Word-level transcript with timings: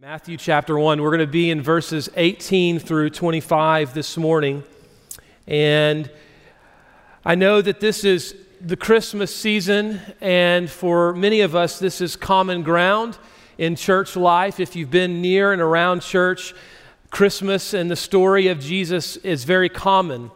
Matthew 0.00 0.36
chapter 0.36 0.78
1. 0.78 1.02
We're 1.02 1.10
going 1.10 1.18
to 1.18 1.26
be 1.26 1.50
in 1.50 1.60
verses 1.60 2.08
18 2.14 2.78
through 2.78 3.10
25 3.10 3.94
this 3.94 4.16
morning. 4.16 4.62
And 5.48 6.08
I 7.24 7.34
know 7.34 7.60
that 7.60 7.80
this 7.80 8.04
is 8.04 8.36
the 8.60 8.76
Christmas 8.76 9.34
season, 9.34 10.00
and 10.20 10.70
for 10.70 11.14
many 11.14 11.40
of 11.40 11.56
us, 11.56 11.80
this 11.80 12.00
is 12.00 12.14
common 12.14 12.62
ground 12.62 13.18
in 13.58 13.74
church 13.74 14.14
life. 14.14 14.60
If 14.60 14.76
you've 14.76 14.92
been 14.92 15.20
near 15.20 15.52
and 15.52 15.60
around 15.60 16.02
church, 16.02 16.54
Christmas 17.10 17.74
and 17.74 17.90
the 17.90 17.96
story 17.96 18.46
of 18.46 18.60
Jesus 18.60 19.16
is 19.16 19.42
very 19.42 19.68
common. 19.68 20.30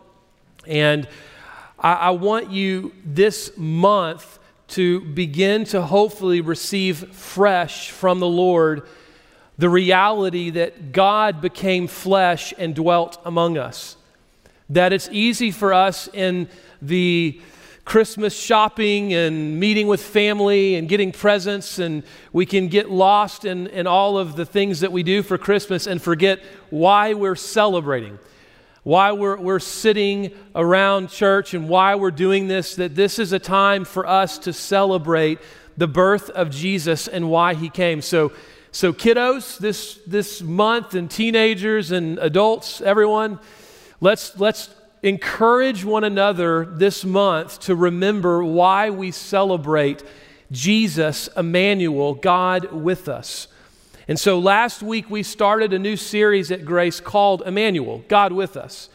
And 0.66 1.06
I, 1.78 1.92
I 1.92 2.10
want 2.10 2.50
you 2.50 2.92
this 3.04 3.52
month 3.56 4.40
to 4.68 5.02
begin 5.02 5.62
to 5.66 5.82
hopefully 5.82 6.40
receive 6.40 7.14
fresh 7.14 7.92
from 7.92 8.18
the 8.18 8.26
Lord 8.26 8.88
the 9.62 9.70
reality 9.70 10.50
that 10.50 10.90
God 10.90 11.40
became 11.40 11.86
flesh 11.86 12.52
and 12.58 12.74
dwelt 12.74 13.20
among 13.24 13.56
us. 13.56 13.96
That 14.70 14.92
it's 14.92 15.08
easy 15.12 15.52
for 15.52 15.72
us 15.72 16.08
in 16.12 16.48
the 16.82 17.40
Christmas 17.84 18.36
shopping 18.36 19.14
and 19.14 19.60
meeting 19.60 19.86
with 19.86 20.02
family 20.02 20.74
and 20.74 20.88
getting 20.88 21.12
presents, 21.12 21.78
and 21.78 22.02
we 22.32 22.44
can 22.44 22.66
get 22.66 22.90
lost 22.90 23.44
in, 23.44 23.68
in 23.68 23.86
all 23.86 24.18
of 24.18 24.34
the 24.34 24.44
things 24.44 24.80
that 24.80 24.90
we 24.90 25.04
do 25.04 25.22
for 25.22 25.38
Christmas 25.38 25.86
and 25.86 26.02
forget 26.02 26.40
why 26.70 27.14
we're 27.14 27.36
celebrating, 27.36 28.18
why 28.82 29.12
we're, 29.12 29.38
we're 29.38 29.60
sitting 29.60 30.32
around 30.56 31.08
church, 31.08 31.54
and 31.54 31.68
why 31.68 31.94
we're 31.94 32.10
doing 32.10 32.48
this. 32.48 32.74
That 32.74 32.96
this 32.96 33.20
is 33.20 33.32
a 33.32 33.38
time 33.38 33.84
for 33.84 34.08
us 34.08 34.38
to 34.38 34.52
celebrate 34.52 35.38
the 35.76 35.86
birth 35.86 36.30
of 36.30 36.50
Jesus 36.50 37.06
and 37.06 37.30
why 37.30 37.54
he 37.54 37.68
came. 37.68 38.02
So, 38.02 38.32
so, 38.74 38.94
kiddos, 38.94 39.58
this, 39.58 40.00
this 40.06 40.40
month, 40.40 40.94
and 40.94 41.10
teenagers 41.10 41.90
and 41.90 42.18
adults, 42.18 42.80
everyone, 42.80 43.38
let's, 44.00 44.38
let's 44.38 44.70
encourage 45.02 45.84
one 45.84 46.04
another 46.04 46.64
this 46.64 47.04
month 47.04 47.60
to 47.60 47.76
remember 47.76 48.42
why 48.42 48.88
we 48.88 49.10
celebrate 49.10 50.02
Jesus, 50.50 51.28
Emmanuel, 51.36 52.14
God 52.14 52.72
with 52.72 53.10
us. 53.10 53.46
And 54.08 54.18
so 54.18 54.38
last 54.38 54.82
week 54.82 55.10
we 55.10 55.22
started 55.22 55.74
a 55.74 55.78
new 55.78 55.96
series 55.96 56.50
at 56.50 56.64
Grace 56.64 56.98
called 56.98 57.42
Emmanuel, 57.44 58.02
God 58.08 58.32
with 58.32 58.56
us. 58.56 58.88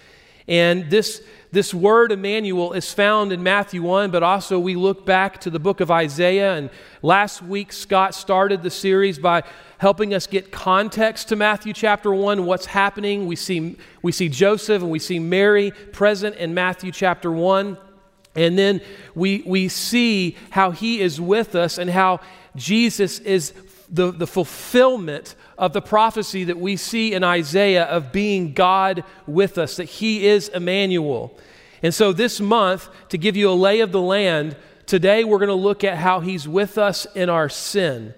And 0.47 0.89
this, 0.89 1.21
this 1.51 1.73
word 1.73 2.11
Emmanuel 2.11 2.73
is 2.73 2.91
found 2.93 3.31
in 3.31 3.41
Matthew 3.41 3.81
1, 3.81 4.11
but 4.11 4.23
also 4.23 4.59
we 4.59 4.75
look 4.75 5.05
back 5.05 5.39
to 5.41 5.49
the 5.49 5.59
book 5.59 5.79
of 5.79 5.89
Isaiah. 5.89 6.55
And 6.55 6.69
last 7.01 7.41
week 7.41 7.71
Scott 7.71 8.13
started 8.13 8.63
the 8.63 8.69
series 8.69 9.17
by 9.17 9.43
helping 9.77 10.13
us 10.13 10.27
get 10.27 10.51
context 10.51 11.29
to 11.29 11.35
Matthew 11.35 11.71
chapter 11.71 12.13
1, 12.13 12.45
what's 12.45 12.65
happening. 12.65 13.27
We 13.27 13.35
see, 13.35 13.77
we 14.01 14.11
see 14.11 14.27
Joseph 14.27 14.81
and 14.81 14.91
we 14.91 14.99
see 14.99 15.19
Mary 15.19 15.71
present 15.71 16.35
in 16.35 16.53
Matthew 16.53 16.91
chapter 16.91 17.31
1. 17.31 17.77
And 18.35 18.57
then 18.57 18.81
we, 19.15 19.43
we 19.45 19.67
see 19.67 20.35
how 20.49 20.71
he 20.71 20.99
is 20.99 21.19
with 21.19 21.55
us 21.55 21.77
and 21.77 21.89
how 21.89 22.19
Jesus 22.55 23.19
is 23.19 23.53
the, 23.89 24.11
the 24.11 24.27
fulfillment 24.27 25.35
of 25.57 25.73
the 25.73 25.81
prophecy 25.81 26.43
that 26.45 26.57
we 26.57 26.75
see 26.75 27.13
in 27.13 27.23
Isaiah 27.23 27.85
of 27.85 28.11
being 28.11 28.53
God 28.53 29.03
with 29.25 29.57
us, 29.57 29.77
that 29.77 29.85
he 29.85 30.27
is 30.27 30.49
Emmanuel. 30.49 31.37
And 31.81 31.93
so 31.93 32.13
this 32.13 32.39
month, 32.39 32.89
to 33.09 33.17
give 33.17 33.35
you 33.35 33.49
a 33.49 33.53
lay 33.53 33.79
of 33.79 33.91
the 33.91 34.01
land, 34.01 34.55
today 34.85 35.23
we're 35.23 35.39
going 35.39 35.47
to 35.47 35.55
look 35.55 35.83
at 35.83 35.97
how 35.97 36.19
he's 36.19 36.47
with 36.47 36.77
us 36.77 37.05
in 37.15 37.29
our 37.29 37.49
sin. 37.49 38.13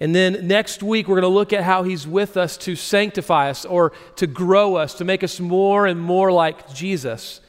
And 0.00 0.14
then 0.14 0.46
next 0.46 0.82
week, 0.82 1.06
we're 1.06 1.20
going 1.20 1.22
to 1.22 1.28
look 1.28 1.52
at 1.52 1.62
how 1.62 1.82
He's 1.82 2.06
with 2.06 2.36
us 2.36 2.56
to 2.58 2.76
sanctify 2.76 3.50
us 3.50 3.64
or 3.64 3.92
to 4.16 4.26
grow 4.26 4.74
us, 4.74 4.94
to 4.94 5.04
make 5.04 5.22
us 5.22 5.40
more 5.40 5.86
and 5.86 6.00
more 6.00 6.32
like 6.32 6.72
Jesus. 6.74 7.40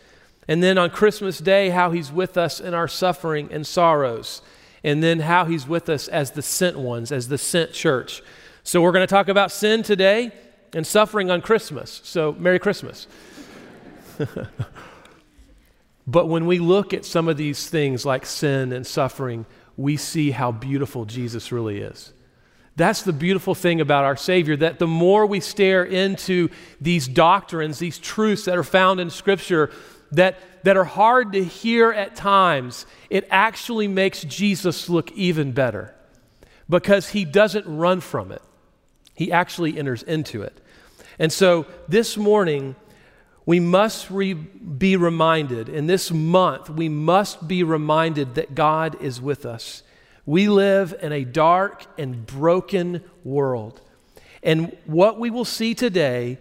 And 0.48 0.62
then 0.62 0.78
on 0.78 0.92
Christmas 0.92 1.40
Day, 1.40 1.70
how 1.70 1.92
He's 1.92 2.12
with 2.12 2.38
us 2.38 2.60
in 2.60 2.74
our 2.74 2.88
suffering 2.88 3.50
and 3.52 3.66
sorrows. 3.66 4.42
And 4.84 5.02
then 5.02 5.22
how 5.22 5.46
He's 5.46 5.68
with 5.68 5.90
us 5.90 6.08
as 6.08 6.32
the 6.32 6.44
sent 6.44 6.78
ones, 6.78 7.12
as 7.12 7.28
the 7.28 7.38
sent 7.38 7.74
church. 7.74 8.22
So 8.68 8.82
we're 8.82 8.94
going 8.94 9.06
to 9.06 9.14
talk 9.14 9.30
about 9.30 9.52
sin 9.52 9.84
today 9.84 10.32
and 10.74 10.88
suffering 10.88 11.30
on 11.30 11.44
Christmas. 11.44 12.02
So, 12.04 12.32
Merry 12.32 12.58
Christmas. 12.58 13.06
but 16.08 16.26
when 16.26 16.48
we 16.48 16.58
look 16.58 16.92
at 16.92 17.06
some 17.06 17.28
of 17.28 17.38
these 17.38 17.70
things 17.70 18.08
like 18.08 18.26
sin 18.26 18.74
and 18.74 18.86
suffering, 18.86 19.46
we 19.78 19.98
see 19.98 20.32
how 20.32 20.52
beautiful 20.52 21.06
Jesus 21.06 21.52
really 21.52 21.78
is. 21.78 22.12
That's 22.76 23.04
the 23.04 23.14
beautiful 23.14 23.54
thing 23.54 23.82
about 23.82 24.04
our 24.04 24.18
Savior, 24.18 24.58
that 24.58 24.80
the 24.80 24.88
more 24.88 25.28
we 25.28 25.42
stare 25.42 25.84
into 25.84 26.50
these 26.82 27.08
doctrines, 27.08 27.78
these 27.78 28.00
truths 28.00 28.46
that 28.46 28.58
are 28.58 28.64
found 28.64 29.00
in 29.00 29.12
Scripture, 29.12 29.70
that, 30.14 30.40
that 30.64 30.76
are 30.76 30.86
hard 30.86 31.34
to 31.34 31.44
hear 31.44 31.92
at 31.92 32.16
times, 32.16 32.88
it 33.12 33.28
actually 33.30 33.88
makes 33.88 34.22
Jesus 34.24 34.90
look 34.90 35.12
even 35.12 35.52
better 35.52 35.94
because 36.68 37.10
he 37.10 37.26
doesn't 37.26 37.68
run 37.68 38.02
from 38.02 38.32
it. 38.32 38.42
He 39.16 39.32
actually 39.32 39.80
enters 39.80 40.04
into 40.04 40.44
it. 40.44 40.62
And 41.18 41.32
so 41.32 41.66
this 41.88 42.18
morning, 42.18 42.76
we 43.46 43.60
must 43.60 44.12
re- 44.12 44.34
be 44.34 44.98
reminded, 44.98 45.70
in 45.70 45.88
this 45.88 46.12
month, 46.12 46.70
we 46.70 46.90
must 46.90 47.48
be 47.48 47.64
reminded 47.64 48.36
that 48.36 48.54
God 48.54 49.02
is 49.02 49.22
with 49.22 49.46
us. 49.46 49.84
We 50.26 50.50
live 50.50 50.96
in 51.02 51.12
a 51.12 51.24
dark 51.24 51.86
and 51.98 52.26
broken 52.26 53.04
world. 53.24 53.82
And 54.44 54.76
what 54.86 55.20
we 55.20 55.30
will 55.30 55.46
see 55.46 55.74
today 55.74 56.40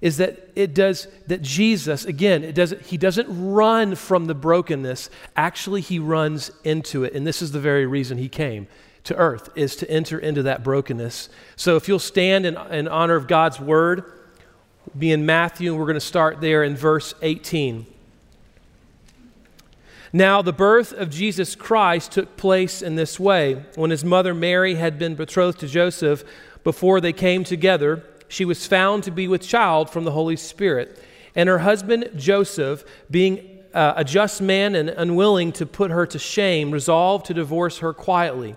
is 0.00 0.18
that 0.18 0.50
it 0.54 0.74
does 0.74 1.08
that 1.26 1.40
Jesus 1.40 2.04
again 2.04 2.44
it 2.44 2.54
doesn't 2.54 2.82
he 2.82 2.98
doesn't 2.98 3.26
run 3.28 3.94
from 3.94 4.26
the 4.26 4.34
brokenness 4.34 5.08
actually 5.34 5.80
he 5.80 5.98
runs 5.98 6.50
into 6.64 7.02
it 7.04 7.14
and 7.14 7.26
this 7.26 7.40
is 7.40 7.52
the 7.52 7.60
very 7.60 7.86
reason 7.86 8.18
he 8.18 8.28
came 8.28 8.68
to 9.06 9.16
earth 9.16 9.48
is 9.56 9.76
to 9.76 9.90
enter 9.90 10.18
into 10.18 10.42
that 10.42 10.62
brokenness 10.62 11.28
so 11.56 11.76
if 11.76 11.88
you'll 11.88 11.98
stand 11.98 12.44
in, 12.44 12.56
in 12.70 12.88
honor 12.88 13.16
of 13.16 13.26
god's 13.26 13.58
word 13.58 14.04
be 14.98 15.10
in 15.10 15.24
matthew 15.24 15.70
and 15.70 15.80
we're 15.80 15.86
going 15.86 15.94
to 15.94 16.00
start 16.00 16.40
there 16.40 16.62
in 16.62 16.76
verse 16.76 17.14
18 17.22 17.86
now, 20.12 20.40
the 20.40 20.50
birth 20.50 20.92
of 20.92 21.10
Jesus 21.10 21.54
Christ 21.54 22.12
took 22.12 22.38
place 22.38 22.80
in 22.80 22.96
this 22.96 23.20
way. 23.20 23.64
When 23.74 23.90
his 23.90 24.02
mother 24.02 24.32
Mary 24.32 24.76
had 24.76 24.98
been 24.98 25.14
betrothed 25.14 25.60
to 25.60 25.68
Joseph, 25.68 26.24
before 26.64 27.02
they 27.02 27.12
came 27.12 27.44
together, 27.44 28.02
she 28.28 28.44
was 28.44 28.66
found 28.66 29.04
to 29.04 29.10
be 29.10 29.28
with 29.28 29.42
child 29.42 29.90
from 29.90 30.04
the 30.04 30.12
Holy 30.12 30.36
Spirit. 30.36 31.02
And 31.34 31.48
her 31.48 31.58
husband 31.58 32.10
Joseph, 32.16 32.84
being 33.10 33.62
uh, 33.74 33.94
a 33.96 34.04
just 34.04 34.40
man 34.40 34.74
and 34.74 34.88
unwilling 34.88 35.52
to 35.52 35.66
put 35.66 35.90
her 35.90 36.06
to 36.06 36.18
shame, 36.18 36.70
resolved 36.70 37.26
to 37.26 37.34
divorce 37.34 37.78
her 37.78 37.92
quietly. 37.92 38.56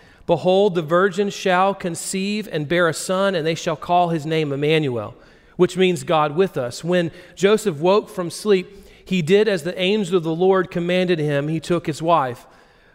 Behold, 0.27 0.75
the 0.75 0.81
virgin 0.81 1.29
shall 1.29 1.73
conceive 1.73 2.47
and 2.51 2.67
bear 2.67 2.87
a 2.87 2.93
son, 2.93 3.35
and 3.35 3.45
they 3.45 3.55
shall 3.55 3.75
call 3.75 4.09
his 4.09 4.25
name 4.25 4.51
Emmanuel, 4.51 5.15
which 5.55 5.77
means 5.77 6.03
God 6.03 6.35
with 6.35 6.57
us. 6.57 6.83
When 6.83 7.11
Joseph 7.35 7.77
woke 7.79 8.09
from 8.09 8.29
sleep, 8.29 8.87
he 9.03 9.21
did 9.21 9.47
as 9.47 9.63
the 9.63 9.79
angel 9.79 10.17
of 10.17 10.23
the 10.23 10.35
Lord 10.35 10.71
commanded 10.71 11.19
him. 11.19 11.47
He 11.47 11.59
took 11.59 11.87
his 11.87 12.01
wife 12.01 12.47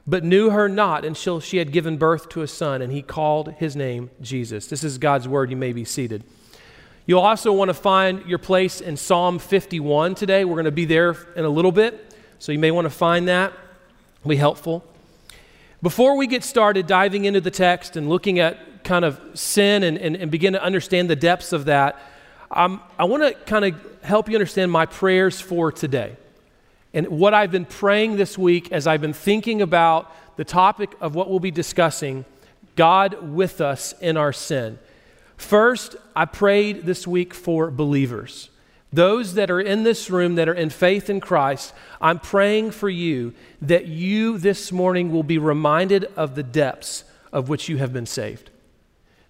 but 0.07 0.23
knew 0.23 0.51
her 0.51 0.69
not 0.69 1.05
until 1.05 1.41
she 1.41 1.57
had 1.57 1.73
given 1.73 1.97
birth 1.97 2.29
to 2.29 2.43
a 2.43 2.47
son, 2.47 2.81
and 2.81 2.93
he 2.93 3.03
called 3.03 3.53
his 3.55 3.75
name 3.75 4.11
Jesus. 4.21 4.69
This 4.69 4.85
is 4.85 4.99
God's 4.99 5.27
word. 5.27 5.51
You 5.51 5.57
may 5.57 5.73
be 5.73 5.85
seated. 5.85 6.23
You'll 7.07 7.21
also 7.21 7.53
want 7.53 7.71
to 7.71 7.75
find 7.75 8.25
your 8.27 8.39
place 8.39 8.81
in 8.81 8.97
Psalm 8.97 9.39
51 9.39 10.15
today. 10.15 10.45
We're 10.45 10.55
going 10.55 10.65
to 10.67 10.71
be 10.71 10.85
there 10.85 11.17
in 11.35 11.45
a 11.45 11.49
little 11.49 11.73
bit, 11.73 12.15
so 12.39 12.53
you 12.53 12.59
may 12.59 12.71
want 12.71 12.85
to 12.85 12.91
find 12.91 13.27
that. 13.29 13.53
It'll 14.21 14.31
be 14.31 14.37
helpful. 14.37 14.85
Before 15.87 16.17
we 16.17 16.27
get 16.27 16.43
started 16.43 16.89
diving 16.89 17.27
into 17.27 17.41
the 17.41 17.53
text 17.53 17.97
and 17.97 18.09
looking 18.09 18.41
at 18.41 18.83
kind 18.83 19.05
of 19.05 19.21
sin 19.35 19.85
and, 19.85 19.97
and, 19.97 20.17
and 20.17 20.33
begin 20.33 20.55
to 20.55 20.61
understand 20.61 21.09
the 21.09 21.15
depths 21.15 21.53
of 21.53 21.67
that, 21.67 22.03
um, 22.51 22.83
I 22.99 23.05
want 23.05 23.23
to 23.23 23.35
kind 23.45 23.65
of 23.65 24.03
help 24.03 24.29
you 24.29 24.35
understand 24.35 24.73
my 24.73 24.87
prayers 24.87 25.41
for 25.41 25.71
today. 25.71 26.17
And 26.93 27.07
what 27.07 27.35
I've 27.35 27.53
been 27.53 27.67
praying 27.67 28.17
this 28.17 28.37
week 28.37 28.73
as 28.73 28.89
I've 28.89 29.01
been 29.01 29.13
thinking 29.13 29.63
about 29.63 30.13
the 30.37 30.43
topic 30.45 30.93
of 31.01 31.15
what 31.15 31.31
we'll 31.31 31.39
be 31.39 31.53
discussing 31.53 32.25
God 32.75 33.23
with 33.23 33.61
us 33.61 33.95
in 34.01 34.17
our 34.17 34.33
sin. 34.33 34.81
First, 35.37 35.95
I 36.17 36.25
prayed 36.25 36.85
this 36.85 37.07
week 37.07 37.33
for 37.33 37.71
believers. 37.71 38.51
Those 38.97 39.35
that 39.35 39.51
are 39.51 39.61
in 39.61 39.85
this 39.85 40.11
room 40.11 40.35
that 40.35 40.49
are 40.49 40.55
in 40.55 40.71
faith 40.71 41.09
in 41.09 41.21
Christ, 41.21 41.73
I'm 42.01 42.19
praying 42.19 42.73
for 42.73 42.89
you 42.89 43.35
that 43.63 43.87
you 43.87 44.39
this 44.39 44.73
morning 44.73 45.13
will 45.13 45.23
be 45.23 45.39
reminded 45.39 46.07
of 46.17 46.35
the 46.35 46.43
depths 46.43 47.05
of 47.33 47.49
which 47.49 47.69
you 47.69 47.77
have 47.79 47.93
been 47.93 48.07
saved. 48.07 48.51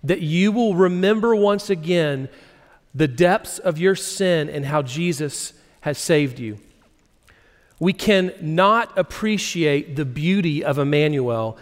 That 0.05 0.21
you 0.21 0.53
will 0.53 0.75
remember 0.75 1.35
once 1.35 1.69
again 1.69 2.29
the 2.95 3.09
depths 3.09 3.59
of 3.59 3.79
your 3.79 3.95
sin 3.95 4.49
and 4.49 4.65
how 4.65 4.83
Jesus 4.83 5.53
has 5.81 5.99
saved 5.99 6.39
you. 6.39 6.59
We 7.79 7.93
cannot 7.93 8.97
appreciate 8.97 9.97
the 9.97 10.05
beauty 10.05 10.65
of 10.65 10.79
Emmanuel 10.79 11.59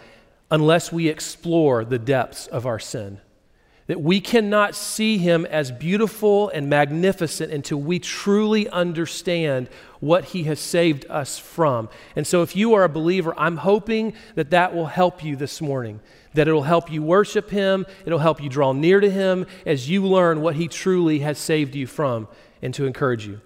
unless 0.49 0.91
we 0.91 1.09
explore 1.09 1.83
the 1.83 1.99
depths 1.99 2.47
of 2.47 2.65
our 2.65 2.79
sin. 2.79 3.19
That 3.87 4.01
we 4.01 4.19
cannot 4.19 4.73
see 4.75 5.19
him 5.19 5.45
as 5.45 5.71
beautiful 5.71 6.49
and 6.49 6.67
magnificent 6.67 7.51
until 7.51 7.77
we 7.77 7.99
truly 7.99 8.67
understand 8.69 9.69
what 9.99 10.25
he 10.25 10.43
has 10.43 10.59
saved 10.59 11.05
us 11.07 11.37
from. 11.37 11.89
And 12.15 12.25
so, 12.25 12.41
if 12.41 12.55
you 12.55 12.73
are 12.73 12.83
a 12.83 12.89
believer, 12.89 13.33
I'm 13.37 13.57
hoping 13.57 14.13
that 14.33 14.49
that 14.49 14.73
will 14.73 14.87
help 14.87 15.23
you 15.23 15.35
this 15.35 15.61
morning, 15.61 15.99
that 16.33 16.47
it'll 16.47 16.63
help 16.63 16.91
you 16.91 17.03
worship 17.03 17.51
him, 17.51 17.85
it'll 18.05 18.17
help 18.17 18.41
you 18.41 18.49
draw 18.49 18.73
near 18.73 18.99
to 18.99 19.09
him 19.09 19.45
as 19.67 19.87
you 19.87 20.03
learn 20.03 20.41
what 20.41 20.55
he 20.55 20.67
truly 20.67 21.19
has 21.19 21.37
saved 21.37 21.75
you 21.75 21.85
from, 21.85 22.27
and 22.63 22.73
to 22.73 22.85
encourage 22.85 23.27
you. 23.27 23.39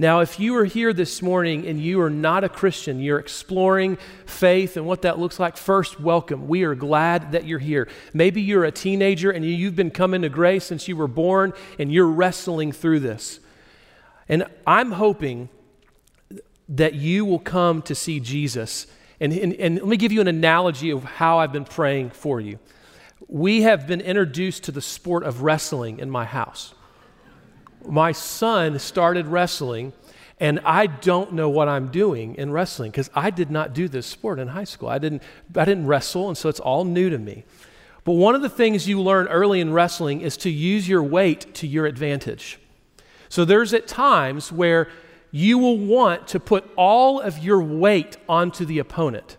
Now, 0.00 0.20
if 0.20 0.38
you 0.38 0.54
are 0.56 0.64
here 0.64 0.92
this 0.92 1.20
morning 1.22 1.66
and 1.66 1.82
you 1.82 2.00
are 2.02 2.08
not 2.08 2.44
a 2.44 2.48
Christian, 2.48 3.00
you're 3.00 3.18
exploring 3.18 3.98
faith 4.26 4.76
and 4.76 4.86
what 4.86 5.02
that 5.02 5.18
looks 5.18 5.40
like, 5.40 5.56
first, 5.56 5.98
welcome. 5.98 6.46
We 6.46 6.62
are 6.62 6.76
glad 6.76 7.32
that 7.32 7.46
you're 7.46 7.58
here. 7.58 7.88
Maybe 8.14 8.40
you're 8.40 8.64
a 8.64 8.70
teenager 8.70 9.32
and 9.32 9.44
you've 9.44 9.74
been 9.74 9.90
coming 9.90 10.22
to 10.22 10.28
grace 10.28 10.64
since 10.64 10.86
you 10.86 10.96
were 10.96 11.08
born 11.08 11.52
and 11.80 11.92
you're 11.92 12.06
wrestling 12.06 12.70
through 12.70 13.00
this. 13.00 13.40
And 14.28 14.46
I'm 14.64 14.92
hoping 14.92 15.48
that 16.68 16.94
you 16.94 17.24
will 17.24 17.40
come 17.40 17.82
to 17.82 17.94
see 17.96 18.20
Jesus. 18.20 18.86
And, 19.18 19.32
and, 19.32 19.52
and 19.54 19.76
let 19.78 19.88
me 19.88 19.96
give 19.96 20.12
you 20.12 20.20
an 20.20 20.28
analogy 20.28 20.90
of 20.90 21.02
how 21.02 21.38
I've 21.38 21.52
been 21.52 21.64
praying 21.64 22.10
for 22.10 22.40
you. 22.40 22.60
We 23.26 23.62
have 23.62 23.88
been 23.88 24.00
introduced 24.00 24.62
to 24.64 24.70
the 24.70 24.80
sport 24.80 25.24
of 25.24 25.42
wrestling 25.42 25.98
in 25.98 26.08
my 26.08 26.24
house 26.24 26.72
my 27.86 28.12
son 28.12 28.78
started 28.78 29.26
wrestling, 29.26 29.92
and 30.40 30.60
I 30.64 30.86
don't 30.86 31.32
know 31.32 31.48
what 31.48 31.68
I'm 31.68 31.88
doing 31.88 32.34
in 32.36 32.52
wrestling 32.52 32.90
because 32.90 33.10
I 33.14 33.30
did 33.30 33.50
not 33.50 33.74
do 33.74 33.88
this 33.88 34.06
sport 34.06 34.38
in 34.38 34.48
high 34.48 34.64
school. 34.64 34.88
I 34.88 34.98
didn't, 34.98 35.22
I 35.54 35.64
didn't 35.64 35.86
wrestle, 35.86 36.28
and 36.28 36.38
so 36.38 36.48
it's 36.48 36.60
all 36.60 36.84
new 36.84 37.10
to 37.10 37.18
me. 37.18 37.44
But 38.04 38.12
one 38.12 38.34
of 38.34 38.42
the 38.42 38.48
things 38.48 38.88
you 38.88 39.00
learn 39.00 39.28
early 39.28 39.60
in 39.60 39.72
wrestling 39.72 40.20
is 40.20 40.36
to 40.38 40.50
use 40.50 40.88
your 40.88 41.02
weight 41.02 41.52
to 41.54 41.66
your 41.66 41.86
advantage. 41.86 42.58
So 43.28 43.44
there's 43.44 43.74
at 43.74 43.86
times 43.86 44.50
where 44.50 44.88
you 45.30 45.58
will 45.58 45.76
want 45.76 46.26
to 46.28 46.40
put 46.40 46.64
all 46.76 47.20
of 47.20 47.38
your 47.38 47.60
weight 47.60 48.16
onto 48.28 48.64
the 48.64 48.78
opponent, 48.78 49.36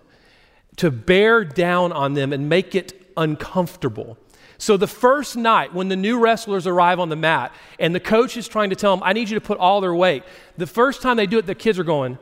to 0.75 0.91
bear 0.91 1.43
down 1.43 1.91
on 1.91 2.13
them 2.13 2.31
and 2.31 2.47
make 2.47 2.75
it 2.75 3.11
uncomfortable. 3.17 4.17
So 4.59 4.75
the 4.75 4.87
first 4.87 5.37
night 5.37 5.73
when 5.73 5.87
the 5.87 5.95
new 5.95 6.19
wrestlers 6.19 6.67
arrive 6.67 6.99
on 6.99 7.07
the 7.07 7.15
mat 7.15 7.53
and 7.79 7.95
the 7.95 7.99
coach 7.99 8.35
is 8.35 8.45
trying 8.45 8.69
to 8.71 8.75
tell 8.75 8.93
them, 8.93 9.01
I 9.03 9.13
need 9.13 9.29
you 9.29 9.39
to 9.39 9.45
put 9.45 9.57
all 9.57 9.79
their 9.79 9.95
weight, 9.95 10.23
the 10.57 10.67
first 10.67 11.01
time 11.01 11.15
they 11.15 11.25
do 11.25 11.37
it, 11.37 11.45
the 11.45 11.55
kids 11.55 11.79
are 11.79 11.85
going, 11.85 12.19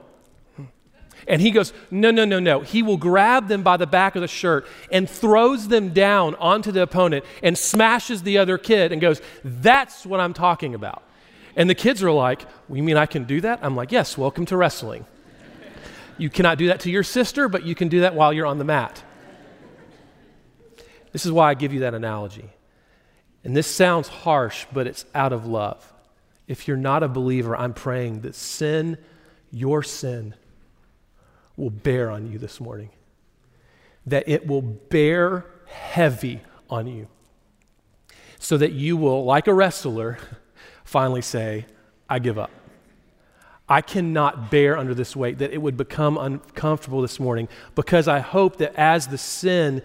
hmm. 0.55 0.65
and 1.27 1.41
he 1.41 1.49
goes, 1.49 1.73
No, 1.89 2.11
no, 2.11 2.25
no, 2.25 2.39
no. 2.39 2.59
He 2.59 2.83
will 2.83 2.97
grab 2.97 3.47
them 3.47 3.63
by 3.63 3.75
the 3.75 3.87
back 3.87 4.15
of 4.15 4.21
the 4.21 4.27
shirt 4.27 4.67
and 4.91 5.09
throws 5.09 5.67
them 5.67 5.93
down 5.93 6.35
onto 6.35 6.71
the 6.71 6.83
opponent 6.83 7.25
and 7.41 7.57
smashes 7.57 8.21
the 8.21 8.37
other 8.37 8.59
kid 8.59 8.91
and 8.91 9.01
goes, 9.01 9.19
That's 9.43 10.05
what 10.05 10.19
I'm 10.19 10.33
talking 10.33 10.75
about. 10.75 11.01
And 11.55 11.67
the 11.67 11.75
kids 11.75 12.03
are 12.03 12.11
like, 12.11 12.45
well, 12.69 12.77
You 12.77 12.83
mean 12.83 12.97
I 12.97 13.07
can 13.07 13.23
do 13.23 13.41
that? 13.41 13.61
I'm 13.63 13.75
like, 13.75 13.91
Yes, 13.91 14.15
welcome 14.15 14.45
to 14.45 14.57
wrestling. 14.57 15.07
You 16.19 16.29
cannot 16.29 16.59
do 16.59 16.67
that 16.67 16.81
to 16.81 16.91
your 16.91 17.03
sister, 17.03 17.49
but 17.49 17.63
you 17.63 17.73
can 17.73 17.87
do 17.87 18.01
that 18.01 18.13
while 18.13 18.31
you're 18.31 18.45
on 18.45 18.59
the 18.59 18.63
mat. 18.63 19.03
This 21.11 21.25
is 21.25 21.31
why 21.31 21.49
I 21.49 21.53
give 21.53 21.73
you 21.73 21.81
that 21.81 21.93
analogy. 21.93 22.49
And 23.43 23.55
this 23.55 23.67
sounds 23.67 24.07
harsh, 24.07 24.65
but 24.73 24.87
it's 24.87 25.05
out 25.15 25.33
of 25.33 25.45
love. 25.45 25.93
If 26.47 26.67
you're 26.67 26.77
not 26.77 27.03
a 27.03 27.07
believer, 27.07 27.55
I'm 27.55 27.73
praying 27.73 28.21
that 28.21 28.35
sin, 28.35 28.97
your 29.51 29.83
sin, 29.83 30.33
will 31.55 31.69
bear 31.69 32.11
on 32.11 32.31
you 32.31 32.37
this 32.37 32.59
morning. 32.59 32.89
That 34.05 34.27
it 34.27 34.47
will 34.47 34.61
bear 34.61 35.45
heavy 35.65 36.41
on 36.69 36.87
you. 36.87 37.07
So 38.39 38.57
that 38.57 38.71
you 38.71 38.95
will, 38.95 39.25
like 39.25 39.47
a 39.47 39.53
wrestler, 39.53 40.17
finally 40.83 41.21
say, 41.21 41.65
I 42.09 42.19
give 42.19 42.37
up. 42.37 42.51
I 43.69 43.81
cannot 43.81 44.49
bear 44.49 44.77
under 44.77 44.93
this 44.93 45.15
weight, 45.15 45.39
that 45.39 45.51
it 45.51 45.61
would 45.61 45.75
become 45.75 46.17
uncomfortable 46.17 47.01
this 47.01 47.19
morning 47.19 47.49
because 47.75 48.07
I 48.07 48.19
hope 48.19 48.57
that 48.57 48.73
as 48.75 49.07
the 49.07 49.17
sin 49.17 49.81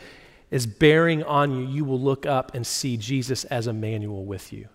is 0.53 0.67
bearing 0.67 1.25
on 1.25 1.51
you, 1.51 1.67
you 1.67 1.85
will 1.85 2.01
look 2.01 2.27
up 2.27 2.55
and 2.55 2.65
see 2.65 2.97
Jesus 2.97 3.43
as 3.47 3.67
Emmanuel 3.67 4.25
with 4.25 4.53
you. 4.53 4.69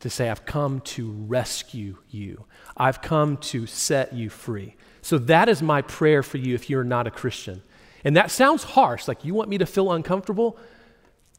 To 0.00 0.10
say, 0.10 0.30
I've 0.30 0.46
come 0.46 0.80
to 0.82 1.10
rescue 1.10 1.96
you, 2.08 2.44
I've 2.76 3.02
come 3.02 3.36
to 3.38 3.66
set 3.66 4.12
you 4.12 4.30
free. 4.30 4.76
So 5.02 5.18
that 5.18 5.48
is 5.48 5.60
my 5.60 5.82
prayer 5.82 6.22
for 6.22 6.36
you 6.36 6.54
if 6.54 6.70
you're 6.70 6.84
not 6.84 7.08
a 7.08 7.10
Christian. 7.10 7.62
And 8.04 8.16
that 8.16 8.30
sounds 8.30 8.62
harsh, 8.62 9.08
like 9.08 9.24
you 9.24 9.34
want 9.34 9.48
me 9.48 9.58
to 9.58 9.66
feel 9.66 9.90
uncomfortable? 9.90 10.56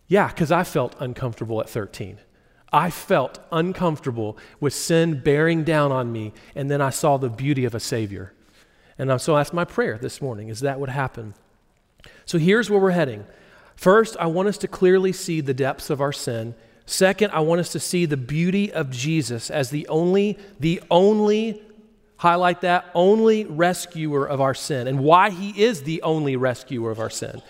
Yeah, 0.09 0.27
because 0.27 0.51
I 0.51 0.65
felt 0.65 0.93
uncomfortable 0.99 1.61
at 1.61 1.69
13. 1.69 2.19
I 2.73 2.89
felt 2.89 3.39
uncomfortable 3.51 4.37
with 4.59 4.73
sin 4.73 5.21
bearing 5.21 5.63
down 5.63 5.91
on 5.93 6.11
me, 6.11 6.33
and 6.53 6.69
then 6.69 6.81
I 6.81 6.89
saw 6.89 7.15
the 7.15 7.29
beauty 7.29 7.63
of 7.63 7.73
a 7.73 7.79
Savior. 7.79 8.33
And 8.97 9.21
so 9.21 9.35
that's 9.35 9.53
my 9.53 9.63
prayer 9.63 9.97
this 9.97 10.21
morning, 10.21 10.49
is 10.49 10.59
that 10.59 10.79
would 10.79 10.89
happen. 10.89 11.33
So 12.25 12.37
here's 12.37 12.69
where 12.69 12.79
we're 12.79 12.91
heading. 12.91 13.25
First, 13.79 14.17
I 14.19 14.25
want 14.25 14.49
us 14.49 14.57
to 14.57 14.67
clearly 14.67 15.13
see 15.13 15.39
the 15.39 15.53
depths 15.53 15.89
of 15.89 16.01
our 16.01 16.11
sin. 16.11 16.53
Second, 16.85 17.31
I 17.31 17.39
want 17.39 17.61
us 17.61 17.71
to 17.71 17.79
see 17.79 18.05
the 18.05 18.17
beauty 18.17 18.73
of 18.73 18.89
Jesus 18.89 19.49
as 19.49 19.69
the 19.69 19.87
only, 19.87 20.37
the 20.59 20.81
only, 20.91 21.61
highlight 22.17 22.59
that, 22.59 22.87
only 22.93 23.45
rescuer 23.45 24.27
of 24.27 24.41
our 24.41 24.53
sin 24.53 24.85
and 24.89 24.99
why 24.99 25.29
he 25.29 25.63
is 25.63 25.83
the 25.83 26.01
only 26.01 26.35
rescuer 26.35 26.91
of 26.91 26.99
our 26.99 27.09
sin. 27.09 27.41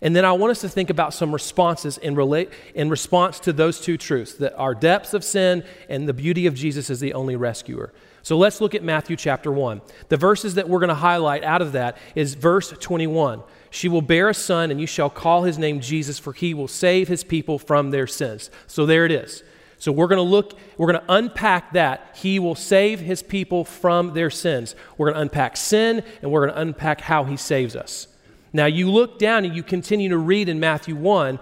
And 0.00 0.16
then 0.16 0.24
I 0.24 0.32
want 0.32 0.52
us 0.52 0.62
to 0.62 0.70
think 0.70 0.88
about 0.88 1.12
some 1.12 1.34
responses 1.34 1.98
in, 1.98 2.14
relate, 2.14 2.48
in 2.74 2.88
response 2.88 3.38
to 3.40 3.52
those 3.52 3.78
two 3.78 3.98
truths 3.98 4.32
that 4.36 4.56
our 4.56 4.74
depths 4.74 5.12
of 5.12 5.22
sin 5.22 5.64
and 5.90 6.08
the 6.08 6.14
beauty 6.14 6.46
of 6.46 6.54
Jesus 6.54 6.88
as 6.88 6.98
the 6.98 7.12
only 7.12 7.36
rescuer. 7.36 7.92
So 8.22 8.38
let's 8.38 8.62
look 8.62 8.74
at 8.74 8.82
Matthew 8.82 9.16
chapter 9.16 9.52
1. 9.52 9.82
The 10.08 10.16
verses 10.16 10.54
that 10.54 10.66
we're 10.66 10.78
going 10.78 10.88
to 10.88 10.94
highlight 10.94 11.44
out 11.44 11.60
of 11.60 11.72
that 11.72 11.98
is 12.14 12.32
verse 12.32 12.70
21. 12.70 13.42
She 13.74 13.88
will 13.88 14.02
bear 14.02 14.28
a 14.28 14.34
son, 14.34 14.70
and 14.70 14.80
you 14.80 14.86
shall 14.86 15.10
call 15.10 15.42
his 15.42 15.58
name 15.58 15.80
Jesus, 15.80 16.16
for 16.16 16.32
he 16.32 16.54
will 16.54 16.68
save 16.68 17.08
his 17.08 17.24
people 17.24 17.58
from 17.58 17.90
their 17.90 18.06
sins. 18.06 18.48
So 18.68 18.86
there 18.86 19.04
it 19.04 19.10
is. 19.10 19.42
So 19.80 19.90
we're 19.90 20.06
going 20.06 20.18
to 20.18 20.22
look, 20.22 20.56
we're 20.78 20.92
going 20.92 21.04
to 21.04 21.12
unpack 21.12 21.72
that. 21.72 22.14
He 22.14 22.38
will 22.38 22.54
save 22.54 23.00
his 23.00 23.20
people 23.20 23.64
from 23.64 24.14
their 24.14 24.30
sins. 24.30 24.76
We're 24.96 25.06
going 25.06 25.16
to 25.16 25.22
unpack 25.22 25.56
sin, 25.56 26.04
and 26.22 26.30
we're 26.30 26.46
going 26.46 26.54
to 26.54 26.60
unpack 26.60 27.00
how 27.00 27.24
he 27.24 27.36
saves 27.36 27.74
us. 27.74 28.06
Now 28.52 28.66
you 28.66 28.88
look 28.88 29.18
down 29.18 29.44
and 29.44 29.56
you 29.56 29.64
continue 29.64 30.08
to 30.08 30.18
read 30.18 30.48
in 30.48 30.60
Matthew 30.60 30.94
1, 30.94 31.40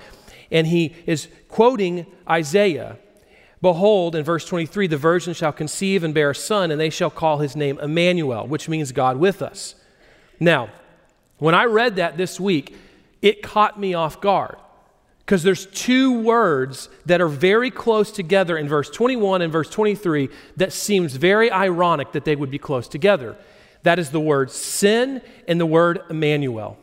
and 0.51 0.67
he 0.67 0.97
is 1.05 1.29
quoting 1.49 2.07
Isaiah. 2.27 2.97
Behold, 3.61 4.17
in 4.17 4.25
verse 4.25 4.47
23, 4.47 4.87
the 4.87 4.97
virgin 4.97 5.35
shall 5.35 5.53
conceive 5.53 6.03
and 6.03 6.15
bear 6.15 6.31
a 6.31 6.35
son, 6.35 6.71
and 6.71 6.81
they 6.81 6.89
shall 6.89 7.11
call 7.11 7.41
his 7.41 7.55
name 7.55 7.79
Emmanuel, 7.79 8.47
which 8.47 8.71
means 8.71 8.91
God 8.91 9.19
with 9.19 9.43
us. 9.43 9.75
Now, 10.41 10.71
when 11.43 11.57
I 11.57 11.65
read 11.65 11.97
that 11.97 12.17
this 12.17 12.39
week, 12.39 12.73
it 13.21 13.43
caught 13.43 13.79
me 13.79 13.95
off 13.95 14.21
guard 14.21 14.59
because 15.27 15.43
there's 15.43 15.67
two 15.67 16.21
words 16.21 16.89
that 17.07 17.21
are 17.21 17.27
very 17.27 17.69
close 17.69 18.13
together 18.13 18.57
in 18.57 18.69
verse 18.69 18.89
21 18.89 19.43
and 19.43 19.53
verse 19.53 19.69
23 19.69 20.29
that 20.59 20.73
seems 20.73 21.17
very 21.17 21.51
ironic 21.51 22.13
that 22.13 22.25
they 22.25 22.37
would 22.37 22.53
be 22.53 22.59
close 22.59 22.87
together. 22.87 23.37
That 23.83 23.99
is 23.99 24.11
the 24.11 24.21
word 24.21 24.53
sin 24.53 25.21
and 25.49 25.61
the 25.61 25.67
word 25.67 26.03
Emmanuel. 26.09 26.79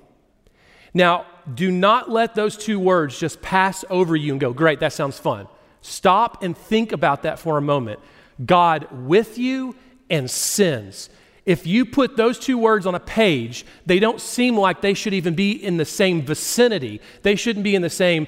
Now, 0.93 1.25
do 1.55 1.71
not 1.71 2.11
let 2.11 2.35
those 2.35 2.57
two 2.57 2.81
words 2.81 3.17
just 3.17 3.41
pass 3.41 3.85
over 3.89 4.13
you 4.13 4.33
and 4.33 4.41
go, 4.41 4.51
great, 4.51 4.81
that 4.81 4.91
sounds 4.91 5.17
fun. 5.17 5.47
Stop 5.79 6.43
and 6.43 6.57
think 6.57 6.91
about 6.91 7.23
that 7.23 7.39
for 7.39 7.57
a 7.57 7.61
moment. 7.61 8.01
God 8.45 8.89
with 8.91 9.37
you 9.37 9.77
and 10.09 10.29
sins. 10.29 11.09
If 11.49 11.65
you 11.65 11.83
put 11.83 12.15
those 12.15 12.37
two 12.37 12.59
words 12.59 12.85
on 12.85 12.93
a 12.93 12.99
page, 12.99 13.65
they 13.83 13.97
don't 13.97 14.21
seem 14.21 14.55
like 14.55 14.81
they 14.81 14.93
should 14.93 15.15
even 15.15 15.33
be 15.33 15.51
in 15.51 15.77
the 15.77 15.83
same 15.83 16.21
vicinity. 16.21 17.01
They 17.23 17.35
shouldn't 17.35 17.63
be 17.63 17.73
in 17.73 17.81
the 17.81 17.89
same 17.89 18.27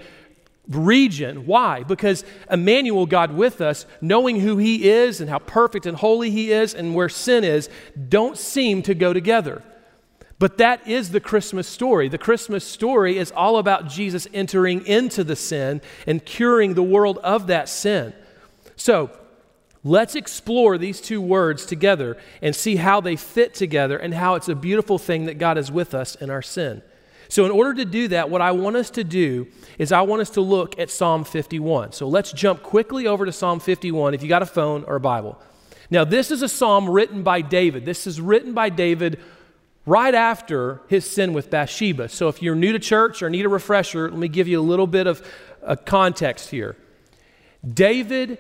region. 0.68 1.46
Why? 1.46 1.84
Because 1.84 2.26
Emmanuel, 2.50 3.06
God 3.06 3.34
with 3.34 3.62
us, 3.62 3.86
knowing 4.02 4.40
who 4.40 4.58
He 4.58 4.90
is 4.90 5.22
and 5.22 5.30
how 5.30 5.38
perfect 5.38 5.86
and 5.86 5.96
holy 5.96 6.32
He 6.32 6.52
is 6.52 6.74
and 6.74 6.96
where 6.96 7.10
sin 7.10 7.44
is, 7.44 7.70
don't 8.10 8.40
seem 8.40 8.82
to 8.82 8.96
go 8.96 9.14
together. 9.14 9.62
But 10.40 10.58
that 10.58 10.88
is 10.88 11.12
the 11.12 11.20
Christmas 11.20 11.68
story. 11.68 12.10
The 12.10 12.18
Christmas 12.18 12.66
story 12.66 13.20
is 13.20 13.30
all 13.30 13.58
about 13.58 13.88
Jesus 13.88 14.28
entering 14.34 14.84
into 14.88 15.24
the 15.24 15.36
sin 15.36 15.82
and 16.08 16.26
curing 16.26 16.74
the 16.74 16.82
world 16.82 17.20
of 17.20 17.46
that 17.46 17.70
sin. 17.70 18.16
So, 18.76 19.12
Let's 19.84 20.16
explore 20.16 20.78
these 20.78 21.02
two 21.02 21.20
words 21.22 21.66
together 21.66 22.18
and 22.42 22.56
see 22.56 22.76
how 22.76 23.02
they 23.02 23.16
fit 23.16 23.56
together 23.56 23.98
and 23.98 24.14
how 24.14 24.36
it's 24.36 24.48
a 24.48 24.56
beautiful 24.56 25.00
thing 25.00 25.26
that 25.26 25.40
God 25.40 25.58
is 25.58 25.72
with 25.72 25.96
us 25.96 26.16
in 26.16 26.30
our 26.30 26.42
sin. 26.42 26.84
So, 27.30 27.46
in 27.46 27.52
order 27.52 27.74
to 27.76 27.86
do 27.86 28.10
that, 28.10 28.30
what 28.30 28.42
I 28.42 28.52
want 28.52 28.76
us 28.76 28.90
to 28.92 29.06
do 29.06 29.48
is 29.80 29.94
I 29.94 30.02
want 30.02 30.22
us 30.22 30.32
to 30.32 30.42
look 30.42 30.78
at 30.78 30.90
Psalm 30.90 31.24
51. 31.24 31.94
So, 31.94 32.08
let's 32.08 32.34
jump 32.34 32.62
quickly 32.62 33.08
over 33.08 33.26
to 33.26 33.32
Psalm 33.32 33.60
51 33.62 34.14
if 34.14 34.22
you 34.22 34.28
got 34.28 34.42
a 34.42 34.46
phone 34.46 34.84
or 34.84 34.98
a 34.98 35.00
Bible. 35.00 35.42
Now, 35.90 36.04
this 36.04 36.30
is 36.30 36.42
a 36.42 36.50
psalm 36.50 36.90
written 36.90 37.24
by 37.24 37.42
David. 37.42 37.86
This 37.86 38.06
is 38.06 38.20
written 38.20 38.54
by 38.54 38.70
David 38.70 39.20
right 39.86 40.14
after 40.14 40.82
his 40.90 41.10
sin 41.10 41.32
with 41.32 41.50
Bathsheba. 41.50 42.10
So, 42.10 42.28
if 42.28 42.42
you're 42.42 42.54
new 42.54 42.74
to 42.74 42.80
church 42.80 43.24
or 43.24 43.30
need 43.30 43.46
a 43.46 43.50
refresher, 43.50 44.10
let 44.10 44.20
me 44.20 44.28
give 44.28 44.50
you 44.50 44.60
a 44.60 44.62
little 44.62 44.88
bit 44.88 45.08
of 45.08 45.26
a 45.64 45.78
context 45.78 46.50
here. 46.50 46.76
David 47.68 48.40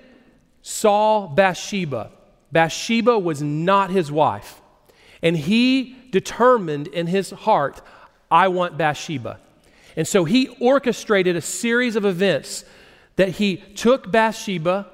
saw 0.61 1.27
Bathsheba. 1.27 2.11
Bathsheba 2.51 3.17
was 3.17 3.41
not 3.41 3.89
his 3.89 4.11
wife. 4.11 4.61
And 5.21 5.37
he 5.37 5.95
determined 6.11 6.87
in 6.87 7.07
his 7.07 7.31
heart, 7.31 7.81
I 8.29 8.47
want 8.47 8.77
Bathsheba. 8.77 9.39
And 9.95 10.07
so 10.07 10.25
he 10.25 10.47
orchestrated 10.59 11.35
a 11.35 11.41
series 11.41 11.95
of 11.95 12.05
events 12.05 12.65
that 13.15 13.29
he 13.29 13.57
took 13.57 14.11
Bathsheba 14.11 14.87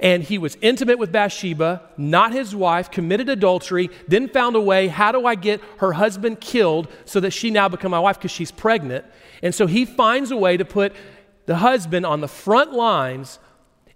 and 0.00 0.22
he 0.22 0.38
was 0.38 0.56
intimate 0.60 0.98
with 0.98 1.10
Bathsheba, 1.10 1.82
not 1.96 2.32
his 2.32 2.54
wife, 2.54 2.88
committed 2.88 3.28
adultery, 3.28 3.90
then 4.06 4.28
found 4.28 4.54
a 4.54 4.60
way 4.60 4.86
how 4.86 5.10
do 5.10 5.26
I 5.26 5.34
get 5.34 5.60
her 5.78 5.92
husband 5.92 6.40
killed 6.40 6.86
so 7.04 7.18
that 7.20 7.32
she 7.32 7.50
now 7.50 7.68
become 7.68 7.90
my 7.90 7.98
wife 7.98 8.16
because 8.16 8.30
she's 8.30 8.52
pregnant? 8.52 9.04
And 9.42 9.52
so 9.52 9.66
he 9.66 9.84
finds 9.84 10.30
a 10.30 10.36
way 10.36 10.56
to 10.56 10.64
put 10.64 10.92
the 11.46 11.56
husband 11.56 12.06
on 12.06 12.20
the 12.20 12.28
front 12.28 12.72
lines 12.72 13.40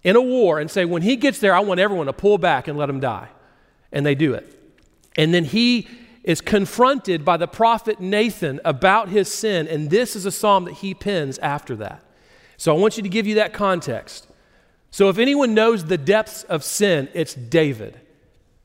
in 0.03 0.15
a 0.15 0.21
war 0.21 0.59
and 0.59 0.69
say, 0.69 0.85
when 0.85 1.01
he 1.01 1.15
gets 1.15 1.39
there, 1.39 1.55
I 1.55 1.61
want 1.61 1.79
everyone 1.79 2.07
to 2.07 2.13
pull 2.13 2.37
back 2.37 2.67
and 2.67 2.77
let 2.77 2.89
him 2.89 2.99
die. 2.99 3.29
And 3.91 4.05
they 4.05 4.15
do 4.15 4.33
it. 4.33 4.49
And 5.15 5.33
then 5.33 5.45
he 5.45 5.87
is 6.23 6.41
confronted 6.41 7.25
by 7.25 7.37
the 7.37 7.47
prophet 7.47 7.99
Nathan 7.99 8.59
about 8.63 9.09
his 9.09 9.31
sin, 9.31 9.67
and 9.67 9.89
this 9.89 10.15
is 10.15 10.25
a 10.25 10.31
psalm 10.31 10.65
that 10.65 10.75
he 10.75 10.93
pens 10.93 11.37
after 11.39 11.75
that. 11.75 12.03
So 12.57 12.75
I 12.75 12.79
want 12.79 12.97
you 12.97 13.03
to 13.03 13.09
give 13.09 13.27
you 13.27 13.35
that 13.35 13.53
context. 13.53 14.27
So 14.89 15.09
if 15.09 15.17
anyone 15.17 15.53
knows 15.53 15.85
the 15.85 15.97
depths 15.97 16.43
of 16.43 16.63
sin, 16.63 17.09
it's 17.13 17.33
David. 17.33 17.99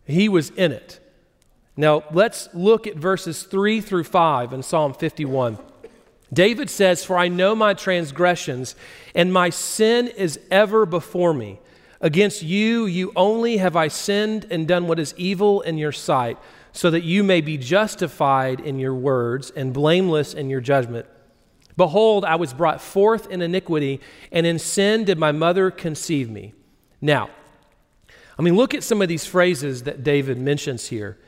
He 0.05 0.29
was 0.29 0.51
in 0.51 0.73
it. 0.73 1.01
Now 1.77 2.05
let's 2.13 2.49
look 2.55 2.87
at 2.87 2.97
verses 2.97 3.43
3 3.43 3.81
through 3.81 4.05
5 4.05 4.53
in 4.53 4.63
Psalm 4.63 4.95
51. 4.95 5.59
David 6.33 6.69
says, 6.69 7.05
For 7.05 7.17
I 7.17 7.29
know 7.29 7.55
my 7.55 7.75
transgressions, 7.75 8.75
and 9.15 9.33
my 9.33 9.51
sin 9.51 10.09
is 10.09 10.39
ever 10.51 10.85
before 10.87 11.33
me. 11.33 11.61
Against 12.01 12.43
you, 12.43 12.87
you 12.87 13.13
only 13.17 13.57
have 13.57 13.75
I 13.75 13.89
sinned 13.89 14.47
and 14.51 14.69
done 14.69 14.87
what 14.87 14.99
is 14.99 15.15
evil 15.17 15.63
in 15.63 15.79
your 15.79 15.93
sight 15.93 16.39
so 16.73 16.91
that 16.91 17.03
you 17.03 17.25
may 17.25 17.41
be 17.41 17.59
justified 17.59 18.61
in 18.61 18.79
your 18.79 18.95
words 18.95 19.51
and 19.51 19.73
blameless 19.73 20.35
in 20.35 20.49
your 20.49 20.61
judgment. 20.61 21.07
Behold, 21.77 22.25
I 22.25 22.37
was 22.37 22.53
brought 22.53 22.81
forth 22.81 23.29
in 23.31 23.41
iniquity, 23.41 24.01
and 24.31 24.47
in 24.47 24.59
sin 24.59 25.05
did 25.05 25.19
my 25.19 25.33
mother 25.33 25.71
conceive 25.71 26.31
me. 26.31 26.53
Now, 27.01 27.31
I 28.39 28.43
mean, 28.43 28.55
look 28.55 28.75
at 28.75 28.85
some 28.85 29.03
of 29.03 29.09
these 29.09 29.27
phrases 29.27 29.85
that 29.85 30.05
David 30.05 30.39
mentions 30.39 30.89
here. 30.89 31.19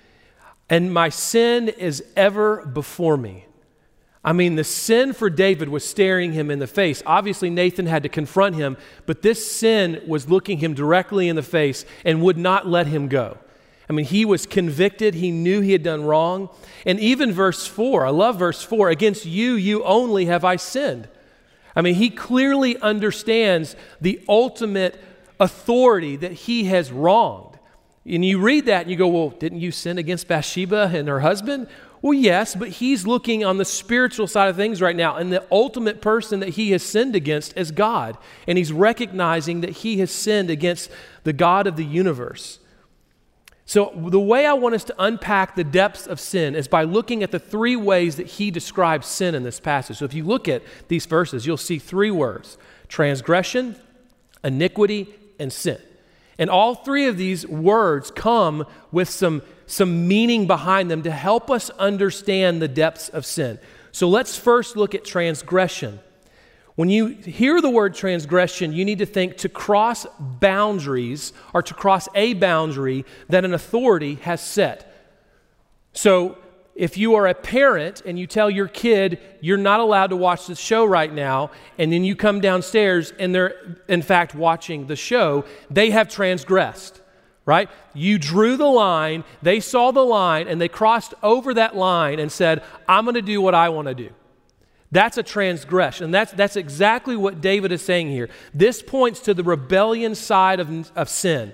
And 0.68 0.92
my 0.94 1.08
sin 1.08 1.68
is 1.68 2.04
ever 2.14 2.64
before 2.64 3.16
me. 3.16 3.46
I 4.22 4.32
mean, 4.34 4.56
the 4.56 4.64
sin 4.64 5.14
for 5.14 5.30
David 5.30 5.70
was 5.70 5.82
staring 5.82 6.32
him 6.32 6.50
in 6.50 6.58
the 6.58 6.66
face. 6.66 7.02
Obviously, 7.06 7.48
Nathan 7.48 7.86
had 7.86 8.02
to 8.02 8.08
confront 8.10 8.54
him, 8.54 8.76
but 9.06 9.22
this 9.22 9.50
sin 9.50 10.02
was 10.06 10.28
looking 10.28 10.58
him 10.58 10.74
directly 10.74 11.28
in 11.28 11.36
the 11.36 11.42
face 11.42 11.86
and 12.04 12.20
would 12.22 12.36
not 12.36 12.66
let 12.66 12.86
him 12.86 13.08
go. 13.08 13.38
I 13.88 13.92
mean, 13.92 14.04
he 14.04 14.24
was 14.24 14.44
convicted. 14.46 15.14
He 15.14 15.30
knew 15.30 15.62
he 15.62 15.72
had 15.72 15.82
done 15.82 16.04
wrong. 16.04 16.50
And 16.84 17.00
even 17.00 17.32
verse 17.32 17.66
4, 17.66 18.06
I 18.06 18.10
love 18.10 18.38
verse 18.38 18.62
4 18.62 18.90
against 18.90 19.24
you, 19.24 19.54
you 19.54 19.82
only 19.84 20.26
have 20.26 20.44
I 20.44 20.56
sinned. 20.56 21.08
I 21.74 21.80
mean, 21.80 21.94
he 21.94 22.10
clearly 22.10 22.76
understands 22.78 23.74
the 24.00 24.22
ultimate 24.28 25.02
authority 25.40 26.16
that 26.16 26.32
he 26.32 26.64
has 26.64 26.92
wronged. 26.92 27.49
And 28.10 28.24
you 28.24 28.40
read 28.40 28.66
that 28.66 28.82
and 28.82 28.90
you 28.90 28.96
go, 28.96 29.06
well, 29.06 29.30
didn't 29.30 29.60
you 29.60 29.70
sin 29.70 29.96
against 29.96 30.26
Bathsheba 30.26 30.90
and 30.92 31.06
her 31.06 31.20
husband? 31.20 31.68
Well, 32.02 32.14
yes, 32.14 32.54
but 32.54 32.68
he's 32.68 33.06
looking 33.06 33.44
on 33.44 33.58
the 33.58 33.64
spiritual 33.64 34.26
side 34.26 34.48
of 34.48 34.56
things 34.56 34.80
right 34.80 34.96
now. 34.96 35.16
And 35.16 35.32
the 35.32 35.44
ultimate 35.50 36.00
person 36.00 36.40
that 36.40 36.50
he 36.50 36.72
has 36.72 36.82
sinned 36.82 37.14
against 37.14 37.56
is 37.56 37.70
God. 37.70 38.16
And 38.48 38.58
he's 38.58 38.72
recognizing 38.72 39.60
that 39.60 39.70
he 39.70 39.98
has 39.98 40.10
sinned 40.10 40.50
against 40.50 40.90
the 41.24 41.32
God 41.32 41.66
of 41.66 41.76
the 41.76 41.84
universe. 41.84 42.58
So, 43.66 43.92
the 43.94 44.18
way 44.18 44.46
I 44.46 44.54
want 44.54 44.74
us 44.74 44.82
to 44.84 44.94
unpack 44.98 45.54
the 45.54 45.62
depths 45.62 46.08
of 46.08 46.18
sin 46.18 46.56
is 46.56 46.66
by 46.66 46.82
looking 46.82 47.22
at 47.22 47.30
the 47.30 47.38
three 47.38 47.76
ways 47.76 48.16
that 48.16 48.26
he 48.26 48.50
describes 48.50 49.06
sin 49.06 49.32
in 49.36 49.44
this 49.44 49.60
passage. 49.60 49.98
So, 49.98 50.04
if 50.04 50.12
you 50.12 50.24
look 50.24 50.48
at 50.48 50.64
these 50.88 51.06
verses, 51.06 51.46
you'll 51.46 51.56
see 51.56 51.78
three 51.78 52.10
words 52.10 52.58
transgression, 52.88 53.76
iniquity, 54.42 55.14
and 55.38 55.52
sin. 55.52 55.78
And 56.40 56.48
all 56.48 56.74
three 56.74 57.06
of 57.06 57.18
these 57.18 57.46
words 57.46 58.10
come 58.10 58.64
with 58.90 59.10
some, 59.10 59.42
some 59.66 60.08
meaning 60.08 60.46
behind 60.46 60.90
them 60.90 61.02
to 61.02 61.10
help 61.10 61.50
us 61.50 61.68
understand 61.70 62.62
the 62.62 62.66
depths 62.66 63.10
of 63.10 63.26
sin. 63.26 63.58
So, 63.92 64.08
let's 64.08 64.38
first 64.38 64.74
look 64.74 64.94
at 64.94 65.04
transgression. 65.04 66.00
When 66.76 66.88
you 66.88 67.08
hear 67.08 67.60
the 67.60 67.68
word 67.68 67.94
transgression, 67.94 68.72
you 68.72 68.86
need 68.86 69.00
to 69.00 69.06
think 69.06 69.36
to 69.38 69.50
cross 69.50 70.06
boundaries 70.18 71.34
or 71.52 71.62
to 71.62 71.74
cross 71.74 72.08
a 72.14 72.32
boundary 72.32 73.04
that 73.28 73.44
an 73.44 73.52
authority 73.52 74.14
has 74.22 74.40
set. 74.40 74.86
So, 75.92 76.38
if 76.80 76.96
you 76.96 77.14
are 77.14 77.26
a 77.26 77.34
parent 77.34 78.00
and 78.06 78.18
you 78.18 78.26
tell 78.26 78.48
your 78.48 78.66
kid 78.66 79.18
you're 79.42 79.58
not 79.58 79.80
allowed 79.80 80.06
to 80.06 80.16
watch 80.16 80.46
the 80.46 80.54
show 80.54 80.86
right 80.86 81.12
now, 81.12 81.50
and 81.76 81.92
then 81.92 82.04
you 82.04 82.16
come 82.16 82.40
downstairs 82.40 83.12
and 83.18 83.34
they're 83.34 83.76
in 83.86 84.00
fact 84.00 84.34
watching 84.34 84.86
the 84.86 84.96
show, 84.96 85.44
they 85.70 85.90
have 85.90 86.08
transgressed, 86.08 87.02
right? 87.44 87.68
You 87.92 88.18
drew 88.18 88.56
the 88.56 88.64
line, 88.64 89.24
they 89.42 89.60
saw 89.60 89.90
the 89.90 90.00
line, 90.00 90.48
and 90.48 90.58
they 90.58 90.68
crossed 90.68 91.12
over 91.22 91.52
that 91.52 91.76
line 91.76 92.18
and 92.18 92.32
said, 92.32 92.62
I'm 92.88 93.04
going 93.04 93.14
to 93.14 93.20
do 93.20 93.42
what 93.42 93.54
I 93.54 93.68
want 93.68 93.88
to 93.88 93.94
do. 93.94 94.08
That's 94.90 95.18
a 95.18 95.22
transgression. 95.22 96.10
That's, 96.10 96.32
that's 96.32 96.56
exactly 96.56 97.14
what 97.14 97.42
David 97.42 97.72
is 97.72 97.82
saying 97.82 98.08
here. 98.08 98.30
This 98.54 98.82
points 98.82 99.20
to 99.20 99.34
the 99.34 99.44
rebellion 99.44 100.14
side 100.14 100.60
of, 100.60 100.90
of 100.96 101.10
sin. 101.10 101.52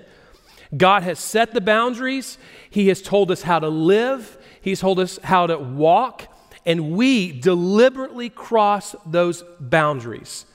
God 0.75 1.03
has 1.03 1.19
set 1.19 1.53
the 1.53 1.61
boundaries, 1.61 2.37
He 2.69 2.87
has 2.87 3.01
told 3.01 3.29
us 3.29 3.41
how 3.41 3.59
to 3.59 3.69
live, 3.69 4.36
He's 4.67 4.81
told 4.81 4.99
us 4.99 5.17
how 5.23 5.47
to 5.47 5.57
walk, 5.57 6.23
and 6.65 6.91
we 6.91 7.31
deliberately 7.31 8.27
cross 8.27 8.97
those 9.05 9.45
boundaries. 9.61 10.45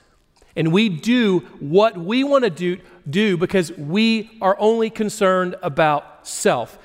And 0.54 0.71
we 0.71 0.90
do 0.90 1.38
what 1.61 1.97
we 1.97 2.23
want 2.23 2.45
to 2.45 2.50
do, 2.50 2.78
do 3.09 3.38
because 3.38 3.73
we 3.73 4.37
are 4.42 4.54
only 4.59 4.90
concerned 4.90 5.57
about 5.62 6.28
self. 6.28 6.78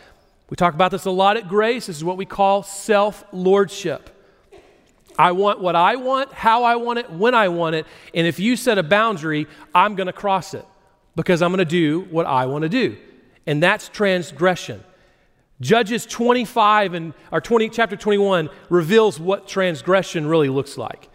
We 0.50 0.55
talk 0.55 0.74
about 0.74 0.91
this 0.91 1.03
a 1.03 1.12
lot 1.12 1.36
at 1.36 1.50
Grace. 1.50 1.88
This 1.88 1.98
is 1.98 2.03
what 2.05 2.15
we 2.15 2.24
call 2.25 2.63
self 2.63 3.25
lordship. 3.34 4.10
I 5.19 5.34
want 5.34 5.60
what 5.60 5.75
I 5.75 5.98
want, 5.98 6.31
how 6.31 6.63
I 6.63 6.77
want 6.77 7.00
it, 7.00 7.12
when 7.12 7.36
I 7.36 7.50
want 7.50 7.75
it. 7.75 7.86
And 8.13 8.25
if 8.25 8.39
you 8.39 8.55
set 8.55 8.77
a 8.77 8.84
boundary, 8.84 9.48
I'm 9.75 9.96
going 9.96 10.07
to 10.07 10.13
cross 10.13 10.53
it 10.53 10.65
because 11.17 11.41
I'm 11.41 11.51
going 11.51 11.57
to 11.57 11.65
do 11.65 12.07
what 12.10 12.25
I 12.25 12.46
want 12.46 12.62
to 12.62 12.69
do. 12.69 12.96
And 13.46 13.62
that's 13.62 13.89
transgression. 13.89 14.81
Judges 15.59 16.05
25 16.05 16.93
and 16.93 17.13
or 17.31 17.41
20 17.41 17.69
chapter 17.69 17.95
21 17.95 18.49
reveals 18.69 19.19
what 19.19 19.47
transgression 19.47 20.27
really 20.27 20.49
looks 20.49 20.77
like. 20.77 21.09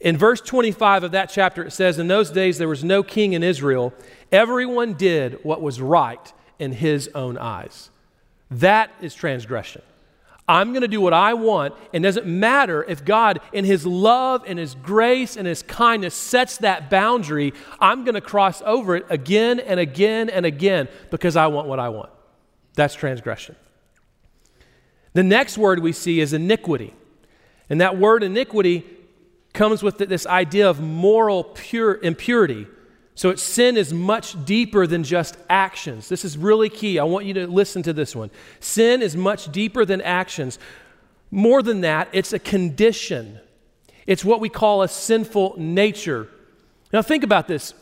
In 0.00 0.16
verse 0.16 0.40
25 0.40 1.04
of 1.04 1.10
that 1.12 1.28
chapter 1.28 1.64
it 1.64 1.72
says 1.72 1.98
in 1.98 2.06
those 2.06 2.30
days 2.30 2.58
there 2.58 2.68
was 2.68 2.84
no 2.84 3.02
king 3.02 3.32
in 3.32 3.42
Israel 3.42 3.92
everyone 4.30 4.94
did 4.94 5.40
what 5.42 5.60
was 5.60 5.80
right 5.80 6.32
in 6.58 6.72
his 6.72 7.10
own 7.14 7.36
eyes. 7.36 7.90
That 8.50 8.90
is 9.00 9.14
transgression. 9.14 9.82
I'm 10.48 10.70
going 10.72 10.82
to 10.82 10.88
do 10.88 11.00
what 11.00 11.12
I 11.12 11.34
want. 11.34 11.74
And 11.92 12.02
doesn't 12.02 12.26
matter 12.26 12.82
if 12.84 13.04
God, 13.04 13.40
in 13.52 13.66
His 13.66 13.84
love 13.84 14.42
and 14.46 14.58
His 14.58 14.74
grace 14.74 15.36
and 15.36 15.46
His 15.46 15.62
kindness, 15.62 16.14
sets 16.14 16.56
that 16.58 16.88
boundary, 16.88 17.52
I'm 17.78 18.04
going 18.04 18.14
to 18.14 18.22
cross 18.22 18.62
over 18.64 18.96
it 18.96 19.04
again 19.10 19.60
and 19.60 19.78
again 19.78 20.30
and 20.30 20.46
again 20.46 20.88
because 21.10 21.36
I 21.36 21.48
want 21.48 21.68
what 21.68 21.78
I 21.78 21.90
want. 21.90 22.08
That's 22.78 22.94
transgression. 22.94 23.56
The 25.12 25.22
next 25.22 25.58
word 25.58 25.80
we 25.80 25.92
see 25.92 26.20
is 26.20 26.32
iniquity. 26.32 26.94
And 27.68 27.80
that 27.80 27.98
word 27.98 28.22
iniquity 28.22 28.84
comes 29.52 29.82
with 29.82 29.98
this 29.98 30.26
idea 30.26 30.70
of 30.70 30.80
moral 30.80 31.44
pure 31.44 31.98
impurity 32.02 32.66
so 33.18 33.30
it's 33.30 33.42
sin 33.42 33.76
is 33.76 33.92
much 33.92 34.44
deeper 34.44 34.86
than 34.86 35.02
just 35.02 35.36
actions. 35.50 36.08
This 36.08 36.24
is 36.24 36.38
really 36.38 36.68
key. 36.68 37.00
I 37.00 37.02
want 37.02 37.26
you 37.26 37.34
to 37.34 37.48
listen 37.48 37.82
to 37.82 37.92
this 37.92 38.14
one. 38.14 38.30
Sin 38.60 39.02
is 39.02 39.16
much 39.16 39.50
deeper 39.50 39.84
than 39.84 40.00
actions. 40.02 40.56
More 41.32 41.60
than 41.60 41.80
that, 41.80 42.08
it's 42.12 42.32
a 42.32 42.38
condition. 42.38 43.40
It's 44.06 44.24
what 44.24 44.38
we 44.38 44.48
call 44.48 44.82
a 44.82 44.88
sinful 44.88 45.56
nature. 45.58 46.28
Now, 46.92 47.02
think 47.02 47.24
about 47.24 47.48
this. 47.48 47.74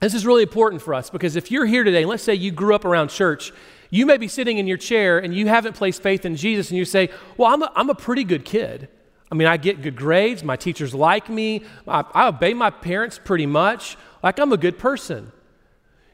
This 0.00 0.12
is 0.12 0.26
really 0.26 0.42
important 0.42 0.82
for 0.82 0.92
us 0.92 1.08
because 1.08 1.34
if 1.34 1.50
you're 1.50 1.64
here 1.64 1.82
today, 1.82 2.04
let's 2.04 2.22
say 2.22 2.34
you 2.34 2.50
grew 2.50 2.74
up 2.74 2.84
around 2.84 3.08
church, 3.08 3.54
you 3.94 4.06
may 4.06 4.16
be 4.16 4.26
sitting 4.26 4.58
in 4.58 4.66
your 4.66 4.76
chair 4.76 5.20
and 5.20 5.32
you 5.32 5.46
haven't 5.46 5.74
placed 5.74 6.02
faith 6.02 6.24
in 6.24 6.34
Jesus 6.34 6.68
and 6.68 6.76
you 6.76 6.84
say, 6.84 7.10
Well, 7.36 7.52
I'm 7.52 7.62
a, 7.62 7.70
I'm 7.76 7.90
a 7.90 7.94
pretty 7.94 8.24
good 8.24 8.44
kid. 8.44 8.88
I 9.30 9.36
mean, 9.36 9.46
I 9.46 9.56
get 9.56 9.82
good 9.82 9.94
grades, 9.94 10.42
my 10.42 10.56
teachers 10.56 10.92
like 10.92 11.28
me, 11.28 11.62
I, 11.86 12.04
I 12.12 12.26
obey 12.26 12.54
my 12.54 12.70
parents 12.70 13.20
pretty 13.24 13.46
much, 13.46 13.96
like 14.20 14.40
I'm 14.40 14.52
a 14.52 14.56
good 14.56 14.80
person. 14.80 15.30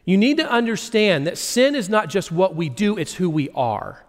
You 0.05 0.19
need 0.19 0.37
to 0.37 0.47
understand 0.47 1.27
that 1.27 1.39
sin 1.39 1.75
is 1.75 1.89
not 1.89 2.11
just 2.11 2.31
what 2.31 2.55
we 2.55 2.69
do, 2.69 2.99
it's 2.99 3.15
who 3.15 3.31
we 3.31 3.49
are. 3.55 4.05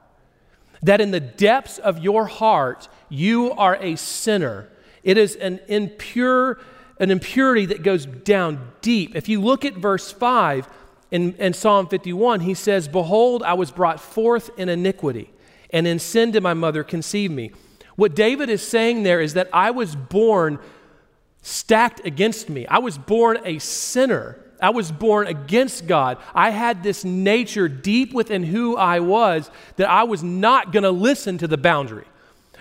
That 0.84 1.00
in 1.00 1.12
the 1.12 1.22
depths 1.22 1.78
of 1.78 2.00
your 2.00 2.25
heart, 2.25 2.90
you 3.08 3.54
are 3.54 3.78
a 3.78 3.96
sinner. 3.96 4.68
It 5.01 5.18
is 5.18 5.38
an 5.38 5.62
impure, 5.70 6.60
an 7.00 7.10
impurity 7.10 7.68
that 7.68 7.84
goes 7.84 8.06
down 8.06 8.74
deep. 8.82 9.16
If 9.16 9.30
you 9.30 9.40
look 9.40 9.63
at 9.63 9.75
verse 9.75 10.12
5 10.12 10.68
in, 11.12 11.34
in 11.34 11.53
Psalm 11.53 11.88
51, 11.88 12.39
he 12.39 12.53
says, 12.53 12.88
Behold, 12.88 13.44
I 13.44 13.53
was 13.53 13.70
brought 13.70 14.00
forth 14.00 14.50
in 14.58 14.70
iniquity, 14.70 15.30
and 15.70 15.86
in 15.86 16.00
sin 16.00 16.32
did 16.32 16.41
my 16.41 16.53
mother 16.53 16.84
conceive 16.84 17.32
me. 17.32 17.51
What 17.98 18.15
David 18.15 18.50
is 18.50 18.65
saying 18.65 19.03
there 19.03 19.22
is 19.22 19.34
that 19.34 19.50
I 19.51 19.72
was 19.72 19.96
born 19.96 20.58
stacked 21.41 22.06
against 22.06 22.50
me. 22.50 22.65
I 22.68 22.80
was 22.80 22.98
born 22.98 23.39
a 23.44 23.60
sinner. 23.60 24.39
I 24.62 24.70
was 24.70 24.91
born 24.91 25.27
against 25.27 25.88
God. 25.88 26.18
I 26.34 26.51
had 26.51 26.84
this 26.84 27.03
nature 27.03 27.68
deep 27.68 28.13
within 28.13 28.44
who 28.44 28.77
I 28.77 29.00
was 29.00 29.51
that 29.75 29.89
I 29.89 30.03
was 30.03 30.24
not 30.24 30.72
going 30.72 30.84
to 30.84 30.91
listen 30.91 31.38
to 31.39 31.48
the 31.48 31.58
boundary. 31.58 32.06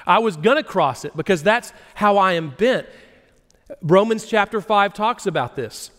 I 0.06 0.18
was 0.18 0.36
going 0.36 0.56
to 0.56 0.62
cross 0.62 1.04
it 1.04 1.16
because 1.16 1.42
that's 1.42 1.72
how 1.94 2.16
I 2.16 2.32
am 2.32 2.50
bent. 2.50 2.86
Romans 3.82 4.26
chapter 4.26 4.60
5 4.60 4.94
talks 4.94 5.26
about 5.26 5.54
this. 5.54 5.90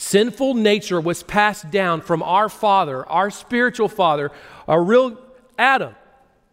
Sinful 0.00 0.54
nature 0.54 1.00
was 1.00 1.24
passed 1.24 1.72
down 1.72 2.02
from 2.02 2.22
our 2.22 2.48
father, 2.48 3.04
our 3.08 3.30
spiritual 3.30 3.88
father, 3.88 4.30
our 4.68 4.80
real 4.80 5.18
Adam. 5.58 5.96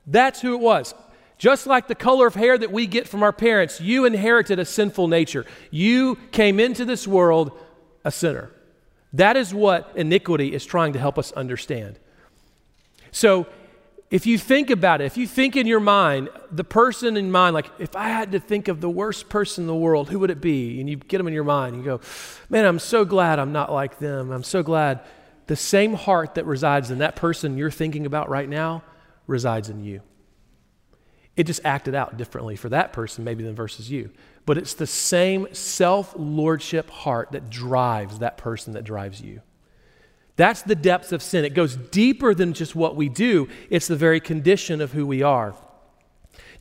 That's 0.07 0.41
who 0.41 0.55
it 0.55 0.59
was. 0.59 0.95
Just 1.37 1.67
like 1.67 1.87
the 1.87 1.93
color 1.93 2.25
of 2.25 2.33
hair 2.33 2.57
that 2.57 2.71
we 2.71 2.87
get 2.87 3.07
from 3.07 3.21
our 3.21 3.31
parents, 3.31 3.79
you 3.79 4.03
inherited 4.05 4.57
a 4.57 4.65
sinful 4.65 5.07
nature. 5.07 5.45
You 5.69 6.17
came 6.31 6.59
into 6.59 6.85
this 6.85 7.07
world 7.07 7.51
a 8.03 8.09
sinner. 8.09 8.49
That 9.13 9.37
is 9.37 9.53
what 9.53 9.91
iniquity 9.95 10.51
is 10.51 10.65
trying 10.65 10.93
to 10.93 10.99
help 10.99 11.19
us 11.19 11.31
understand. 11.33 11.99
So, 13.11 13.45
if 14.11 14.25
you 14.25 14.37
think 14.37 14.69
about 14.69 15.01
it, 15.01 15.05
if 15.05 15.17
you 15.17 15.25
think 15.25 15.55
in 15.55 15.65
your 15.65 15.79
mind, 15.79 16.29
the 16.51 16.63
person 16.63 17.17
in 17.17 17.31
mind, 17.31 17.53
like 17.53 17.69
if 17.79 17.95
I 17.95 18.09
had 18.09 18.33
to 18.33 18.39
think 18.39 18.67
of 18.67 18.79
the 18.79 18.89
worst 18.89 19.29
person 19.29 19.63
in 19.63 19.67
the 19.67 19.75
world, 19.75 20.09
who 20.09 20.19
would 20.19 20.29
it 20.29 20.41
be? 20.41 20.79
And 20.79 20.89
you 20.89 20.95
get 20.97 21.17
them 21.17 21.27
in 21.27 21.33
your 21.33 21.43
mind, 21.43 21.75
and 21.75 21.83
you 21.83 21.89
go, 21.89 22.01
man, 22.49 22.65
I'm 22.65 22.79
so 22.79 23.03
glad 23.03 23.39
I'm 23.39 23.51
not 23.51 23.71
like 23.71 23.97
them. 23.97 24.31
I'm 24.31 24.43
so 24.43 24.61
glad 24.61 25.01
the 25.47 25.55
same 25.55 25.93
heart 25.93 26.35
that 26.35 26.45
resides 26.45 26.91
in 26.91 26.99
that 26.99 27.15
person 27.15 27.57
you're 27.57 27.71
thinking 27.71 28.05
about 28.05 28.29
right 28.29 28.47
now 28.47 28.83
resides 29.27 29.69
in 29.69 29.83
you. 29.83 30.01
It 31.35 31.45
just 31.45 31.61
acted 31.65 31.95
out 31.95 32.15
differently 32.15 32.55
for 32.55 32.69
that 32.69 32.93
person, 32.93 33.23
maybe 33.23 33.43
than 33.43 33.55
versus 33.55 33.91
you. 33.91 34.11
But 34.45 34.57
it's 34.57 34.75
the 34.75 34.87
same 34.87 35.47
self 35.51 36.13
lordship 36.15 36.89
heart 36.89 37.31
that 37.33 37.49
drives 37.49 38.19
that 38.19 38.37
person 38.37 38.73
that 38.73 38.83
drives 38.83 39.19
you. 39.19 39.41
That's 40.37 40.61
the 40.61 40.75
depths 40.75 41.11
of 41.11 41.21
sin. 41.23 41.45
It 41.45 41.53
goes 41.53 41.75
deeper 41.75 42.33
than 42.33 42.53
just 42.53 42.75
what 42.75 42.95
we 42.95 43.09
do, 43.09 43.47
it's 43.69 43.87
the 43.87 43.95
very 43.95 44.19
condition 44.19 44.81
of 44.81 44.91
who 44.91 45.05
we 45.05 45.21
are. 45.21 45.55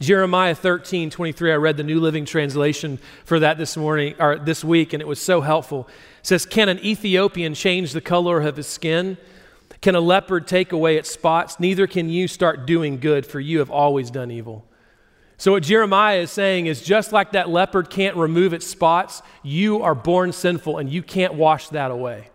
Jeremiah 0.01 0.55
13, 0.55 1.11
23, 1.11 1.53
I 1.53 1.57
read 1.57 1.77
the 1.77 1.85
New 1.85 2.01
Living 2.01 2.25
Translation 2.25 2.99
for 3.25 3.39
that 3.41 3.59
this 3.59 3.77
morning 3.77 4.15
or 4.19 4.39
this 4.39 4.65
week, 4.65 4.93
and 4.93 5.01
it 5.01 5.07
was 5.07 5.21
so 5.21 5.41
helpful. 5.41 5.89
It 6.21 6.27
says, 6.27 6.47
Can 6.47 6.69
an 6.69 6.85
Ethiopian 6.85 7.55
change 7.55 7.93
the 7.93 8.01
color 8.01 8.41
of 8.41 8.57
his 8.57 8.67
skin? 8.67 9.17
Can 9.81 9.95
a 9.95 10.01
leopard 10.01 10.47
take 10.47 10.73
away 10.73 10.97
its 10.97 11.11
spots? 11.11 11.61
Neither 11.61 11.87
can 11.87 12.09
you 12.09 12.27
start 12.27 12.67
doing 12.67 12.99
good, 12.99 13.25
for 13.27 13.39
you 13.39 13.59
have 13.61 13.71
always 13.71 14.11
done 14.11 14.31
evil. 14.31 14.65
So, 15.37 15.53
what 15.53 15.63
Jeremiah 15.63 16.21
is 16.21 16.31
saying 16.31 16.67
is 16.67 16.83
just 16.83 17.13
like 17.13 17.33
that 17.33 17.49
leopard 17.49 17.91
can't 17.91 18.17
remove 18.17 18.53
its 18.53 18.67
spots, 18.67 19.23
you 19.43 19.83
are 19.83 19.95
born 19.95 20.33
sinful 20.33 20.79
and 20.79 20.91
you 20.91 21.03
can't 21.03 21.35
wash 21.35 21.69
that 21.69 21.91
away. 21.91 22.31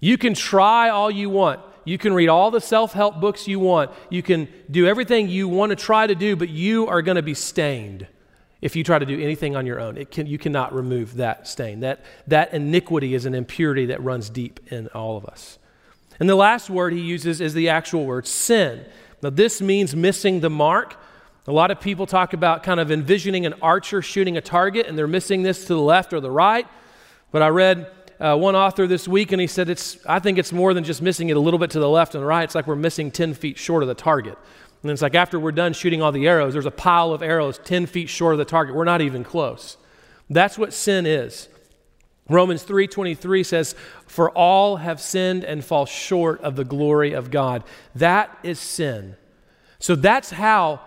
You 0.00 0.18
can 0.18 0.34
try 0.34 0.90
all 0.90 1.10
you 1.10 1.30
want. 1.30 1.60
You 1.84 1.98
can 1.98 2.12
read 2.12 2.28
all 2.28 2.50
the 2.50 2.60
self 2.60 2.92
help 2.92 3.20
books 3.20 3.48
you 3.48 3.58
want. 3.58 3.90
You 4.10 4.22
can 4.22 4.48
do 4.70 4.86
everything 4.86 5.28
you 5.28 5.48
want 5.48 5.70
to 5.70 5.76
try 5.76 6.06
to 6.06 6.14
do, 6.14 6.36
but 6.36 6.48
you 6.48 6.86
are 6.86 7.02
going 7.02 7.16
to 7.16 7.22
be 7.22 7.34
stained 7.34 8.06
if 8.60 8.76
you 8.76 8.84
try 8.84 8.98
to 8.98 9.06
do 9.06 9.20
anything 9.20 9.56
on 9.56 9.66
your 9.66 9.80
own. 9.80 10.04
Can, 10.06 10.26
you 10.26 10.38
cannot 10.38 10.74
remove 10.74 11.14
that 11.14 11.46
stain. 11.46 11.80
That, 11.80 12.04
that 12.26 12.52
iniquity 12.52 13.14
is 13.14 13.24
an 13.24 13.34
impurity 13.34 13.86
that 13.86 14.02
runs 14.02 14.28
deep 14.28 14.60
in 14.70 14.88
all 14.88 15.16
of 15.16 15.24
us. 15.24 15.58
And 16.20 16.28
the 16.28 16.34
last 16.34 16.68
word 16.68 16.92
he 16.92 17.00
uses 17.00 17.40
is 17.40 17.54
the 17.54 17.68
actual 17.68 18.04
word 18.04 18.26
sin. 18.26 18.84
Now, 19.22 19.30
this 19.30 19.60
means 19.60 19.94
missing 19.94 20.40
the 20.40 20.50
mark. 20.50 20.96
A 21.46 21.52
lot 21.52 21.70
of 21.70 21.80
people 21.80 22.06
talk 22.06 22.32
about 22.32 22.62
kind 22.62 22.80
of 22.80 22.90
envisioning 22.90 23.46
an 23.46 23.54
archer 23.62 24.02
shooting 24.02 24.36
a 24.36 24.40
target 24.40 24.86
and 24.86 24.98
they're 24.98 25.06
missing 25.06 25.42
this 25.42 25.62
to 25.62 25.74
the 25.74 25.80
left 25.80 26.12
or 26.12 26.20
the 26.20 26.30
right. 26.30 26.66
But 27.30 27.42
I 27.42 27.48
read 27.48 27.90
uh, 28.20 28.36
one 28.36 28.56
author 28.56 28.86
this 28.86 29.06
week, 29.06 29.32
and 29.32 29.40
he 29.40 29.46
said, 29.46 29.68
it's, 29.68 29.98
I 30.06 30.18
think 30.18 30.38
it's 30.38 30.52
more 30.52 30.74
than 30.74 30.84
just 30.84 31.00
missing 31.02 31.28
it 31.28 31.36
a 31.36 31.40
little 31.40 31.58
bit 31.58 31.70
to 31.70 31.80
the 31.80 31.88
left 31.88 32.14
and 32.14 32.22
the 32.22 32.26
right. 32.26 32.42
It's 32.42 32.54
like 32.54 32.66
we're 32.66 32.76
missing 32.76 33.10
10 33.10 33.34
feet 33.34 33.58
short 33.58 33.82
of 33.82 33.88
the 33.88 33.94
target. 33.94 34.36
And 34.82 34.90
it's 34.90 35.02
like 35.02 35.14
after 35.14 35.38
we're 35.38 35.52
done 35.52 35.72
shooting 35.72 36.02
all 36.02 36.12
the 36.12 36.26
arrows, 36.26 36.52
there's 36.52 36.66
a 36.66 36.70
pile 36.70 37.12
of 37.12 37.22
arrows 37.22 37.58
10 37.58 37.86
feet 37.86 38.08
short 38.08 38.34
of 38.34 38.38
the 38.38 38.44
target. 38.44 38.74
We're 38.74 38.84
not 38.84 39.00
even 39.00 39.24
close. 39.24 39.76
That's 40.30 40.58
what 40.58 40.72
sin 40.72 41.06
is. 41.06 41.48
Romans 42.28 42.62
3:23 42.62 43.42
says, 43.42 43.74
"For 44.06 44.30
all 44.30 44.76
have 44.76 45.00
sinned 45.00 45.44
and 45.44 45.64
fall 45.64 45.86
short 45.86 46.40
of 46.42 46.56
the 46.56 46.64
glory 46.64 47.12
of 47.12 47.30
God." 47.30 47.64
That 47.94 48.36
is 48.42 48.58
sin. 48.58 49.16
So 49.78 49.94
that's 49.94 50.30
how 50.30 50.80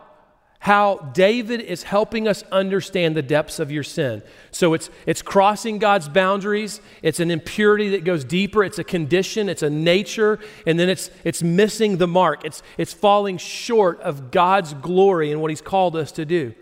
how 0.62 0.98
David 1.14 1.60
is 1.60 1.82
helping 1.82 2.28
us 2.28 2.44
understand 2.52 3.16
the 3.16 3.24
depths 3.24 3.58
of 3.58 3.72
your 3.72 3.82
sin. 3.82 4.22
So 4.52 4.76
it's, 4.76 4.92
it's 5.08 5.24
crossing 5.24 5.80
God's 5.80 6.08
boundaries, 6.08 6.82
it's 7.02 7.20
an 7.20 7.32
impurity 7.32 7.90
that 7.90 8.04
goes 8.04 8.24
deeper, 8.24 8.64
it's 8.64 8.78
a 8.78 8.84
condition, 8.84 9.50
it's 9.50 9.64
a 9.64 9.72
nature, 9.72 10.38
and 10.68 10.80
then 10.80 10.88
it's, 10.88 11.10
it's 11.24 11.42
missing 11.42 11.98
the 11.98 12.08
mark. 12.08 12.46
It's, 12.46 12.62
it's 12.78 12.94
falling 12.94 13.40
short 13.40 14.00
of 14.02 14.30
God's 14.30 14.76
glory 14.76 15.32
and 15.32 15.42
what 15.42 15.50
He's 15.50 15.62
called 15.62 15.96
us 15.96 16.12
to 16.12 16.26
do. 16.26 16.54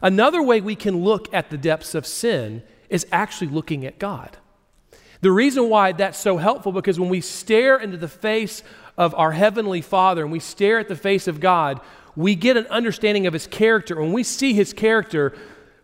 Another 0.00 0.42
way 0.42 0.62
we 0.62 0.74
can 0.74 1.04
look 1.04 1.32
at 1.34 1.50
the 1.50 1.58
depths 1.58 1.94
of 1.94 2.06
sin 2.06 2.62
is 2.88 3.06
actually 3.12 3.48
looking 3.48 3.84
at 3.84 3.98
God. 3.98 4.38
The 5.20 5.30
reason 5.30 5.68
why 5.68 5.92
that's 5.92 6.18
so 6.18 6.38
helpful 6.38 6.72
because 6.72 6.98
when 6.98 7.10
we 7.10 7.20
stare 7.20 7.76
into 7.76 7.98
the 7.98 8.08
face 8.08 8.62
of 8.96 9.14
our 9.14 9.32
heavenly 9.32 9.82
Father 9.82 10.22
and 10.22 10.32
we 10.32 10.40
stare 10.40 10.78
at 10.78 10.88
the 10.88 10.96
face 10.96 11.28
of 11.28 11.40
God, 11.40 11.82
we 12.16 12.34
get 12.34 12.56
an 12.56 12.66
understanding 12.66 13.26
of 13.26 13.32
his 13.32 13.46
character. 13.46 13.96
When 13.96 14.12
we 14.12 14.22
see 14.22 14.52
his 14.52 14.72
character, 14.72 15.32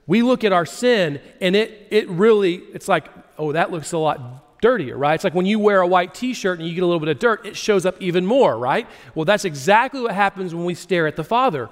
we 0.07 0.23
look 0.23 0.45
at 0.45 0.53
our 0.53 0.67
sin 0.67 1.21
and 1.41 1.57
it, 1.57 1.89
it 1.91 2.09
really, 2.09 2.55
it's 2.55 2.89
like, 2.89 3.07
oh, 3.39 3.53
that 3.53 3.71
looks 3.71 3.93
a 3.93 3.99
lot 3.99 4.61
dirtier, 4.61 4.97
right? 4.97 5.15
It's 5.15 5.25
like 5.25 5.35
when 5.35 5.47
you 5.47 5.59
wear 5.59 5.81
a 5.81 5.87
white 5.87 6.15
t 6.15 6.35
shirt 6.35 6.59
and 6.59 6.69
you 6.69 6.75
get 6.75 6.83
a 6.83 6.87
little 6.87 7.01
bit 7.01 7.09
of 7.09 7.19
dirt, 7.19 7.47
it 7.47 7.57
shows 7.57 7.87
up 7.87 8.01
even 8.01 8.27
more, 8.27 8.57
right? 8.57 8.87
Well, 9.15 9.25
that's 9.25 9.45
exactly 9.45 10.01
what 10.01 10.13
happens 10.13 10.55
when 10.55 10.65
we 10.65 10.75
stare 10.75 11.07
at 11.07 11.17
the 11.17 11.25
Father. 11.25 11.69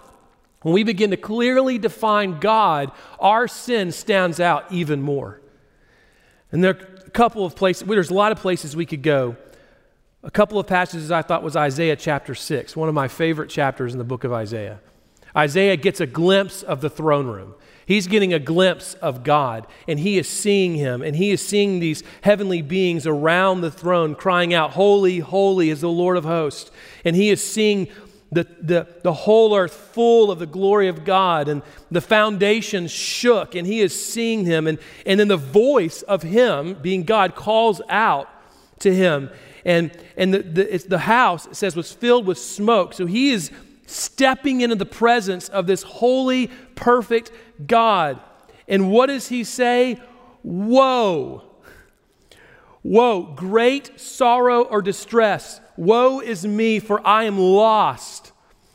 When 0.63 0.75
we 0.75 0.83
begin 0.83 1.11
to 1.11 1.17
clearly 1.17 1.79
define 1.79 2.41
God, 2.41 2.91
our 3.21 3.47
sin 3.47 3.93
stands 3.93 4.41
out 4.41 4.71
even 4.73 5.01
more. 5.03 5.41
And 6.51 6.65
there 6.65 6.75
are 6.75 7.05
a 7.07 7.11
couple 7.11 7.45
of 7.45 7.55
places, 7.55 7.85
well, 7.85 7.95
there's 7.95 8.11
a 8.11 8.15
lot 8.15 8.33
of 8.33 8.39
places 8.39 8.75
we 8.75 8.87
could 8.87 9.03
go. 9.03 9.37
A 10.25 10.31
couple 10.33 10.59
of 10.59 10.67
passages 10.67 11.13
I 11.13 11.23
thought 11.23 11.45
was 11.45 11.55
Isaiah 11.55 11.95
chapter 11.95 12.35
6, 12.35 12.75
one 12.75 12.89
of 12.89 12.95
my 12.95 13.07
favorite 13.07 13.49
chapters 13.49 13.93
in 13.93 13.99
the 13.99 14.05
book 14.05 14.25
of 14.25 14.33
Isaiah. 14.33 14.81
Isaiah 15.37 15.77
gets 15.77 16.01
a 16.01 16.07
glimpse 16.07 16.65
of 16.65 16.81
the 16.81 16.91
throne 16.91 17.29
room. 17.29 17.55
He's 17.87 18.09
getting 18.09 18.35
a 18.35 18.41
glimpse 18.41 18.95
of 18.95 19.23
God, 19.23 19.69
and 19.87 20.01
he 20.01 20.19
is 20.19 20.29
seeing 20.29 20.75
him, 20.75 21.03
and 21.03 21.15
he 21.15 21.31
is 21.31 21.41
seeing 21.41 21.79
these 21.79 22.03
heavenly 22.23 22.63
beings 22.63 23.07
around 23.07 23.61
the 23.61 23.71
throne 23.71 24.17
crying 24.17 24.53
out, 24.53 24.73
Holy, 24.73 25.21
holy 25.21 25.71
is 25.71 25.83
the 25.83 25.89
Lord 25.89 26.17
of 26.17 26.25
hosts. 26.25 26.73
And 27.05 27.15
he 27.15 27.31
is 27.31 27.43
seeing 27.43 27.87
the, 28.33 28.45
the, 28.61 28.89
the 29.05 29.13
whole 29.13 29.57
earth 29.57 29.73
full 29.73 30.33
of 30.33 30.41
the 30.41 30.47
glory 30.47 30.89
of 30.89 31.05
God, 31.05 31.47
and 31.47 31.63
the 31.93 32.01
foundations 32.01 32.91
shook, 32.91 33.55
and 33.55 33.69
he 33.69 33.81
is 33.81 34.05
seeing 34.05 34.45
him. 34.45 34.67
And, 34.67 34.81
and 35.07 35.21
then 35.21 35.29
the 35.29 35.37
voice 35.37 36.03
of 36.03 36.25
him, 36.25 36.75
being 36.75 37.05
God, 37.05 37.37
calls 37.37 37.81
out 37.89 38.29
to 38.81 38.93
him 38.95 39.31
and, 39.65 39.91
and 40.17 40.33
the, 40.33 40.39
the, 40.43 40.85
the 40.89 40.99
house, 40.99 41.47
it 41.47 41.57
says, 41.57 41.77
was 41.77 41.93
filled 41.93 42.27
with 42.27 42.39
smoke. 42.39 42.95
So 42.95 43.07
he 43.07 43.31
is 43.31 43.51
stepping 43.87 44.61
into 44.61 44.77
the 44.77 44.87
presence 44.87 45.49
of 45.49 45.67
this 45.67 45.83
holy, 45.83 46.49
perfect 46.75 47.33
God. 47.67 48.21
And 48.69 48.91
what 48.91 49.07
does 49.07 49.29
he 49.29 49.45
say? 49.45 50.01
Woe! 50.43 51.43
Woe, 52.83 53.23
great 53.35 53.99
sorrow 53.99 54.63
or 54.63 54.81
distress. 54.83 55.61
Woe 55.77 56.21
is 56.21 56.47
me, 56.47 56.79
for 56.79 57.07
I 57.07 57.25
am 57.25 57.39
lost. 57.39 58.33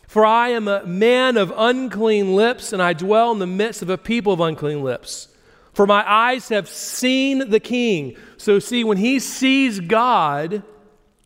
For 0.07 0.25
I 0.25 0.49
am 0.49 0.67
a 0.67 0.85
man 0.85 1.37
of 1.37 1.51
unclean 1.55 2.35
lips, 2.35 2.73
and 2.73 2.81
I 2.81 2.93
dwell 2.93 3.31
in 3.31 3.39
the 3.39 3.47
midst 3.47 3.81
of 3.81 3.89
a 3.89 3.97
people 3.97 4.33
of 4.33 4.39
unclean 4.39 4.83
lips. 4.83 5.29
For 5.73 5.87
my 5.87 6.07
eyes 6.07 6.49
have 6.49 6.69
seen 6.69 7.49
the 7.49 7.59
King. 7.59 8.15
So, 8.37 8.59
see, 8.59 8.83
when 8.83 8.97
he 8.97 9.19
sees 9.19 9.79
God 9.79 10.61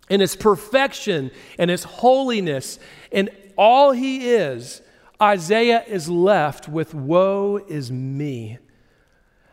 in 0.09 0.19
his 0.19 0.35
perfection 0.35 1.31
and 1.57 1.69
his 1.69 1.83
holiness 1.83 2.79
and 3.11 3.29
all 3.57 3.91
he 3.91 4.29
is, 4.29 4.81
Isaiah 5.21 5.83
is 5.87 6.09
left 6.09 6.69
with, 6.69 6.93
Woe 6.93 7.57
is 7.67 7.91
me. 7.91 8.59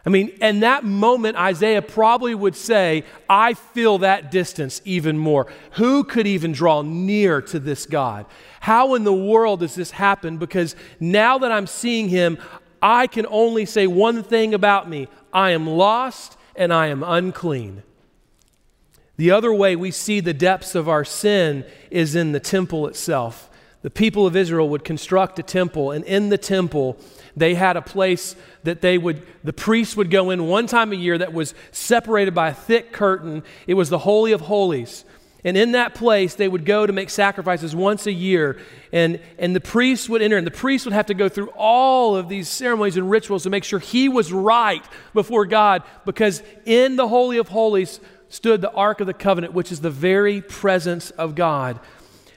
I 0.06 0.10
mean, 0.10 0.28
in 0.42 0.60
that 0.60 0.84
moment, 0.84 1.38
Isaiah 1.38 1.80
probably 1.80 2.34
would 2.34 2.54
say, 2.54 3.04
I 3.26 3.54
feel 3.54 3.98
that 3.98 4.30
distance 4.30 4.82
even 4.84 5.16
more. 5.16 5.50
Who 5.72 6.04
could 6.04 6.26
even 6.26 6.52
draw 6.52 6.82
near 6.82 7.40
to 7.40 7.58
this 7.58 7.86
God? 7.86 8.26
How 8.60 8.94
in 8.94 9.04
the 9.04 9.14
world 9.14 9.60
does 9.60 9.74
this 9.74 9.92
happen? 9.92 10.36
Because 10.36 10.76
now 11.00 11.38
that 11.38 11.50
I'm 11.50 11.66
seeing 11.66 12.10
him, 12.10 12.36
I 12.82 13.06
can 13.06 13.26
only 13.30 13.64
say 13.64 13.86
one 13.86 14.22
thing 14.22 14.52
about 14.52 14.90
me 14.90 15.08
I 15.32 15.50
am 15.50 15.66
lost 15.66 16.36
and 16.54 16.72
I 16.72 16.88
am 16.88 17.02
unclean. 17.02 17.82
The 19.16 19.30
other 19.30 19.52
way 19.52 19.76
we 19.76 19.90
see 19.90 20.20
the 20.20 20.34
depths 20.34 20.74
of 20.74 20.88
our 20.88 21.04
sin 21.04 21.64
is 21.90 22.14
in 22.14 22.32
the 22.32 22.40
temple 22.40 22.86
itself. 22.88 23.48
The 23.82 23.90
people 23.90 24.26
of 24.26 24.34
Israel 24.34 24.68
would 24.70 24.82
construct 24.82 25.38
a 25.38 25.42
temple, 25.42 25.90
and 25.90 26.04
in 26.04 26.30
the 26.30 26.38
temple, 26.38 26.96
they 27.36 27.54
had 27.54 27.76
a 27.76 27.82
place 27.82 28.34
that 28.62 28.80
they 28.80 28.96
would, 28.96 29.22
the 29.44 29.52
priests 29.52 29.96
would 29.96 30.10
go 30.10 30.30
in 30.30 30.48
one 30.48 30.66
time 30.66 30.90
a 30.90 30.96
year 30.96 31.18
that 31.18 31.34
was 31.34 31.54
separated 31.70 32.34
by 32.34 32.48
a 32.48 32.54
thick 32.54 32.92
curtain. 32.92 33.42
It 33.66 33.74
was 33.74 33.90
the 33.90 33.98
Holy 33.98 34.32
of 34.32 34.40
Holies. 34.40 35.04
And 35.46 35.58
in 35.58 35.72
that 35.72 35.94
place, 35.94 36.34
they 36.34 36.48
would 36.48 36.64
go 36.64 36.86
to 36.86 36.92
make 36.94 37.10
sacrifices 37.10 37.76
once 37.76 38.06
a 38.06 38.12
year. 38.12 38.58
And, 38.90 39.20
and 39.38 39.54
the 39.54 39.60
priests 39.60 40.08
would 40.08 40.22
enter, 40.22 40.38
and 40.38 40.46
the 40.46 40.50
priests 40.50 40.86
would 40.86 40.94
have 40.94 41.06
to 41.06 41.14
go 41.14 41.28
through 41.28 41.48
all 41.48 42.16
of 42.16 42.30
these 42.30 42.48
ceremonies 42.48 42.96
and 42.96 43.10
rituals 43.10 43.42
to 43.42 43.50
make 43.50 43.64
sure 43.64 43.78
he 43.78 44.08
was 44.08 44.32
right 44.32 44.82
before 45.12 45.44
God, 45.44 45.82
because 46.06 46.42
in 46.64 46.96
the 46.96 47.06
Holy 47.06 47.36
of 47.36 47.48
Holies 47.48 48.00
stood 48.34 48.60
the 48.60 48.72
Ark 48.72 49.00
of 49.00 49.06
the 49.06 49.14
Covenant, 49.14 49.54
which 49.54 49.70
is 49.70 49.80
the 49.80 49.90
very 49.90 50.40
presence 50.40 51.10
of 51.12 51.36
God. 51.36 51.78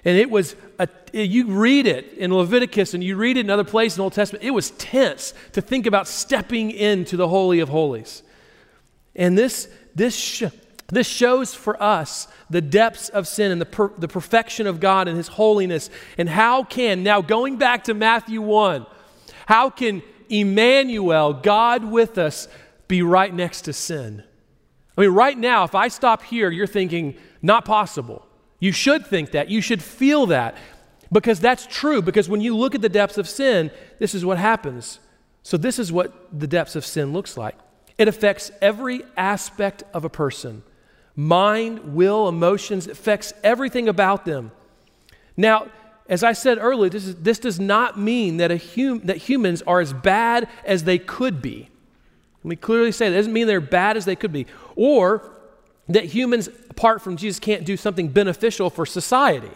And 0.06 0.16
it 0.16 0.30
was, 0.30 0.56
a, 0.78 0.88
you 1.12 1.48
read 1.48 1.88
it 1.88 2.14
in 2.14 2.32
Leviticus 2.32 2.94
and 2.94 3.04
you 3.04 3.16
read 3.16 3.36
it 3.36 3.42
in 3.42 3.50
other 3.50 3.64
places 3.64 3.98
in 3.98 4.02
the 4.02 4.04
Old 4.04 4.14
Testament, 4.14 4.46
it 4.46 4.52
was 4.52 4.70
tense 4.72 5.34
to 5.54 5.62
think 5.62 5.88
about 5.88 6.08
stepping 6.08 6.70
into 6.70 7.18
the 7.18 7.28
Holy 7.28 7.60
of 7.60 7.70
Holies. 7.70 8.22
And 9.16 9.36
this, 9.36 9.68
this, 9.96 10.16
sh- 10.16 10.44
this 10.90 11.08
shows 11.08 11.56
for 11.56 11.82
us 11.82 12.28
the 12.48 12.62
depths 12.62 13.10
of 13.10 13.28
sin 13.28 13.52
and 13.52 13.60
the, 13.60 13.66
per- 13.66 13.92
the 13.98 14.08
perfection 14.08 14.68
of 14.68 14.80
God 14.80 15.08
and 15.08 15.18
His 15.18 15.30
holiness. 15.30 15.90
And 16.20 16.30
how 16.30 16.64
can, 16.64 17.02
now 17.02 17.22
going 17.22 17.58
back 17.58 17.86
to 17.86 17.96
Matthew 17.96 18.40
1, 18.40 18.86
how 19.48 19.72
can 19.72 20.04
Emmanuel, 20.30 21.34
God 21.34 21.84
with 21.84 22.20
us, 22.20 22.48
be 22.88 23.02
right 23.02 23.34
next 23.34 23.64
to 23.64 23.74
sin? 23.74 24.24
I 24.98 25.02
mean, 25.02 25.12
right 25.12 25.38
now, 25.38 25.64
if 25.64 25.76
I 25.76 25.90
stop 25.90 26.24
here, 26.24 26.50
you're 26.50 26.68
thinking, 26.68 27.16
not 27.42 27.66
possible. 27.66 28.26
You 28.60 28.72
should 28.72 29.06
think 29.06 29.32
that. 29.32 29.50
You 29.50 29.62
should 29.62 29.84
feel 29.84 30.26
that. 30.28 30.58
Because 31.12 31.40
that's 31.40 31.68
true. 31.68 32.02
Because 32.02 32.28
when 32.28 32.42
you 32.42 32.56
look 32.56 32.76
at 32.76 32.82
the 32.82 32.90
depths 32.90 33.18
of 33.18 33.30
sin, 33.30 33.72
this 34.00 34.16
is 34.16 34.26
what 34.26 34.38
happens. 34.38 35.00
So, 35.44 35.56
this 35.56 35.80
is 35.80 35.92
what 35.92 36.38
the 36.38 36.48
depths 36.48 36.76
of 36.76 36.86
sin 36.86 37.14
looks 37.14 37.38
like 37.38 37.56
it 37.98 38.08
affects 38.08 38.52
every 38.62 39.02
aspect 39.16 39.84
of 39.94 40.04
a 40.06 40.10
person 40.10 40.64
mind, 41.16 41.96
will, 41.96 42.28
emotions, 42.28 42.86
it 42.86 42.92
affects 42.92 43.34
everything 43.44 43.90
about 43.90 44.24
them. 44.24 44.52
Now, 45.36 45.68
as 46.08 46.24
I 46.24 46.34
said 46.34 46.60
earlier, 46.60 46.90
this, 46.90 47.06
is, 47.06 47.16
this 47.16 47.40
does 47.40 47.60
not 47.60 48.00
mean 48.00 48.38
that, 48.38 48.52
a 48.52 48.58
hum, 48.58 49.02
that 49.06 49.18
humans 49.18 49.64
are 49.64 49.82
as 49.82 49.94
bad 49.94 50.48
as 50.64 50.84
they 50.84 51.00
could 51.00 51.42
be. 51.42 51.70
Let 52.44 52.50
me 52.50 52.56
clearly 52.56 52.92
say 52.92 53.10
that. 53.10 53.16
It 53.16 53.18
doesn't 53.18 53.34
mean 53.34 53.48
they're 53.48 53.60
bad 53.60 53.98
as 53.98 54.06
they 54.06 54.16
could 54.16 54.32
be. 54.32 54.46
Or 54.78 55.30
that 55.90 56.06
humans, 56.06 56.48
apart 56.70 57.02
from 57.02 57.18
Jesus, 57.18 57.40
can't 57.40 57.66
do 57.66 57.76
something 57.76 58.08
beneficial 58.08 58.70
for 58.70 58.86
society. 58.86 59.52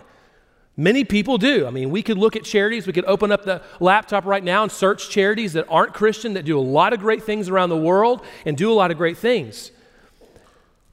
Many 0.76 1.04
people 1.04 1.38
do. 1.38 1.68
I 1.68 1.70
mean, 1.70 1.92
we 1.92 2.02
could 2.02 2.18
look 2.18 2.36
at 2.36 2.44
charities. 2.44 2.88
We 2.88 2.94
could 2.94 3.06
open 3.06 3.32
up 3.32 3.44
the 3.44 3.62
laptop 3.80 4.26
right 4.26 4.44
now 4.44 4.64
and 4.64 4.72
search 4.72 5.10
charities 5.10 5.54
that 5.54 5.68
aren't 5.70 5.94
Christian, 5.94 6.34
that 6.34 6.44
do 6.44 6.58
a 6.58 6.62
lot 6.62 6.92
of 6.92 7.00
great 7.00 7.24
things 7.24 7.50
around 7.50 7.70
the 7.70 7.78
world 7.78 8.26
and 8.46 8.58
do 8.58 8.72
a 8.72 8.74
lot 8.74 8.90
of 8.90 8.98
great 8.98 9.18
things. 9.18 9.72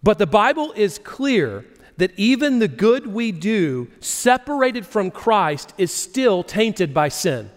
But 0.02 0.18
the 0.18 0.26
Bible 0.26 0.72
is 0.72 0.98
clear 0.98 1.64
that 1.96 2.12
even 2.16 2.58
the 2.58 2.68
good 2.68 3.06
we 3.06 3.32
do, 3.32 3.88
separated 4.00 4.86
from 4.86 5.10
Christ, 5.10 5.74
is 5.78 5.90
still 5.92 6.42
tainted 6.42 6.92
by 6.92 7.08
sin. 7.08 7.50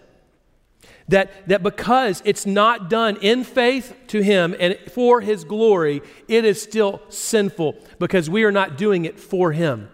That, 1.08 1.48
that 1.48 1.62
because 1.62 2.22
it's 2.24 2.46
not 2.46 2.88
done 2.88 3.16
in 3.20 3.44
faith 3.44 3.94
to 4.08 4.22
Him 4.22 4.54
and 4.58 4.78
for 4.92 5.20
His 5.20 5.44
glory, 5.44 6.00
it 6.28 6.44
is 6.44 6.62
still 6.62 7.02
sinful 7.08 7.76
because 7.98 8.30
we 8.30 8.44
are 8.44 8.52
not 8.52 8.78
doing 8.78 9.04
it 9.04 9.18
for 9.18 9.52
Him. 9.52 9.90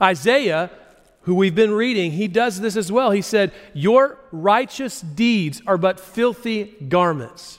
Isaiah, 0.00 0.70
who 1.22 1.34
we've 1.34 1.54
been 1.54 1.72
reading, 1.72 2.12
he 2.12 2.28
does 2.28 2.60
this 2.60 2.76
as 2.76 2.90
well. 2.90 3.12
He 3.12 3.22
said, 3.22 3.52
Your 3.72 4.18
righteous 4.32 5.00
deeds 5.00 5.62
are 5.66 5.78
but 5.78 6.00
filthy 6.00 6.74
garments. 6.88 7.58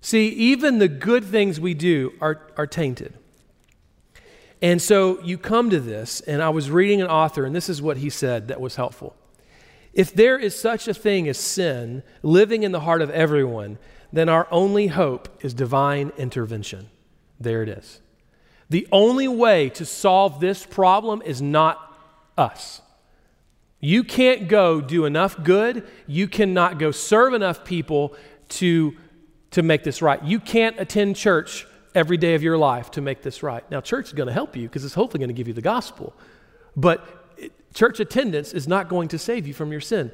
See, 0.00 0.28
even 0.28 0.78
the 0.78 0.88
good 0.88 1.24
things 1.24 1.60
we 1.60 1.74
do 1.74 2.12
are, 2.20 2.40
are 2.56 2.66
tainted. 2.66 3.14
And 4.62 4.80
so 4.80 5.20
you 5.22 5.36
come 5.36 5.68
to 5.70 5.80
this, 5.80 6.20
and 6.22 6.42
I 6.42 6.48
was 6.48 6.70
reading 6.70 7.02
an 7.02 7.08
author, 7.08 7.44
and 7.44 7.54
this 7.54 7.68
is 7.68 7.82
what 7.82 7.98
he 7.98 8.08
said 8.08 8.48
that 8.48 8.60
was 8.60 8.76
helpful. 8.76 9.14
If 9.94 10.12
there 10.12 10.38
is 10.38 10.58
such 10.58 10.88
a 10.88 10.94
thing 10.94 11.28
as 11.28 11.38
sin 11.38 12.02
living 12.22 12.64
in 12.64 12.72
the 12.72 12.80
heart 12.80 13.00
of 13.00 13.10
everyone, 13.10 13.78
then 14.12 14.28
our 14.28 14.48
only 14.50 14.88
hope 14.88 15.28
is 15.42 15.54
divine 15.54 16.12
intervention. 16.18 16.90
There 17.38 17.62
it 17.62 17.68
is. 17.68 18.00
The 18.70 18.88
only 18.90 19.28
way 19.28 19.68
to 19.70 19.84
solve 19.84 20.40
this 20.40 20.66
problem 20.66 21.22
is 21.22 21.40
not 21.40 21.96
us. 22.36 22.80
You 23.78 24.02
can't 24.02 24.48
go 24.48 24.80
do 24.80 25.04
enough 25.04 25.42
good. 25.44 25.86
You 26.06 26.26
cannot 26.26 26.78
go 26.78 26.90
serve 26.90 27.34
enough 27.34 27.64
people 27.64 28.16
to, 28.50 28.96
to 29.52 29.62
make 29.62 29.84
this 29.84 30.00
right. 30.00 30.22
You 30.24 30.40
can't 30.40 30.80
attend 30.80 31.16
church 31.16 31.66
every 31.94 32.16
day 32.16 32.34
of 32.34 32.42
your 32.42 32.56
life 32.58 32.90
to 32.92 33.00
make 33.00 33.22
this 33.22 33.42
right. 33.42 33.68
Now, 33.70 33.80
church 33.80 34.06
is 34.06 34.12
going 34.12 34.26
to 34.26 34.32
help 34.32 34.56
you 34.56 34.62
because 34.68 34.84
it's 34.84 34.94
hopefully 34.94 35.20
going 35.20 35.28
to 35.28 35.34
give 35.34 35.48
you 35.48 35.54
the 35.54 35.62
gospel. 35.62 36.14
But 36.76 37.23
church 37.74 38.00
attendance 38.00 38.52
is 38.52 38.66
not 38.66 38.88
going 38.88 39.08
to 39.08 39.18
save 39.18 39.46
you 39.46 39.52
from 39.52 39.70
your 39.70 39.80
sin. 39.80 40.10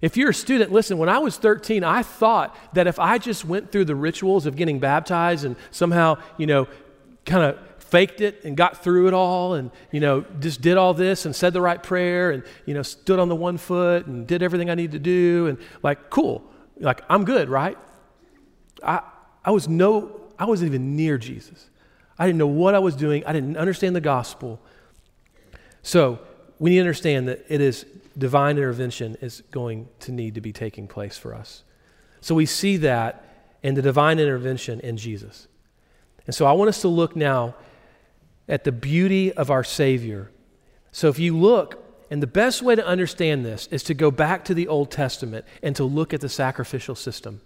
If 0.00 0.16
you're 0.16 0.30
a 0.30 0.34
student, 0.34 0.72
listen, 0.72 0.98
when 0.98 1.08
I 1.08 1.18
was 1.18 1.36
13, 1.36 1.82
I 1.82 2.02
thought 2.02 2.56
that 2.74 2.86
if 2.86 2.98
I 2.98 3.18
just 3.18 3.44
went 3.44 3.72
through 3.72 3.86
the 3.86 3.94
rituals 3.94 4.46
of 4.46 4.56
getting 4.56 4.78
baptized 4.78 5.44
and 5.44 5.56
somehow, 5.70 6.18
you 6.36 6.46
know, 6.46 6.68
kind 7.24 7.42
of 7.44 7.58
faked 7.78 8.20
it 8.20 8.44
and 8.44 8.56
got 8.56 8.82
through 8.82 9.08
it 9.08 9.14
all 9.14 9.54
and, 9.54 9.70
you 9.90 10.00
know, 10.00 10.24
just 10.40 10.60
did 10.60 10.76
all 10.76 10.92
this 10.92 11.24
and 11.24 11.34
said 11.34 11.52
the 11.52 11.60
right 11.60 11.82
prayer 11.82 12.30
and, 12.30 12.42
you 12.66 12.74
know, 12.74 12.82
stood 12.82 13.18
on 13.18 13.28
the 13.28 13.34
one 13.34 13.56
foot 13.56 14.06
and 14.06 14.26
did 14.26 14.42
everything 14.42 14.68
I 14.70 14.74
needed 14.74 14.92
to 14.92 14.98
do 14.98 15.46
and 15.46 15.58
like, 15.82 16.10
cool. 16.10 16.44
Like, 16.78 17.00
I'm 17.08 17.24
good, 17.24 17.48
right? 17.48 17.78
I, 18.82 19.00
I 19.44 19.50
was 19.50 19.66
no, 19.66 20.20
I 20.38 20.44
wasn't 20.44 20.70
even 20.72 20.94
near 20.94 21.16
Jesus. 21.16 21.70
I 22.18 22.26
didn't 22.26 22.38
know 22.38 22.46
what 22.46 22.74
I 22.74 22.80
was 22.80 22.96
doing. 22.96 23.24
I 23.24 23.32
didn't 23.32 23.56
understand 23.56 23.96
the 23.96 24.00
gospel. 24.00 24.60
So 25.82 26.18
we 26.58 26.70
need 26.70 26.76
to 26.76 26.82
understand 26.82 27.28
that 27.28 27.44
it 27.48 27.60
is 27.60 27.84
divine 28.16 28.56
intervention 28.56 29.16
is 29.20 29.42
going 29.50 29.88
to 30.00 30.12
need 30.12 30.34
to 30.34 30.40
be 30.40 30.52
taking 30.52 30.88
place 30.88 31.18
for 31.18 31.34
us. 31.34 31.62
So 32.20 32.34
we 32.34 32.46
see 32.46 32.78
that 32.78 33.24
in 33.62 33.74
the 33.74 33.82
divine 33.82 34.18
intervention 34.18 34.80
in 34.80 34.96
Jesus. 34.96 35.48
And 36.26 36.34
so 36.34 36.46
I 36.46 36.52
want 36.52 36.68
us 36.68 36.80
to 36.80 36.88
look 36.88 37.14
now 37.14 37.54
at 38.48 38.64
the 38.64 38.72
beauty 38.72 39.32
of 39.32 39.50
our 39.50 39.64
Savior. 39.64 40.30
So 40.92 41.08
if 41.08 41.18
you 41.18 41.36
look, 41.36 41.82
and 42.10 42.22
the 42.22 42.26
best 42.28 42.62
way 42.62 42.74
to 42.74 42.86
understand 42.86 43.44
this 43.44 43.66
is 43.70 43.82
to 43.84 43.94
go 43.94 44.10
back 44.10 44.44
to 44.46 44.54
the 44.54 44.68
Old 44.68 44.90
Testament 44.90 45.44
and 45.62 45.74
to 45.76 45.84
look 45.84 46.14
at 46.14 46.20
the 46.20 46.28
sacrificial 46.28 46.94
system. 46.94 47.40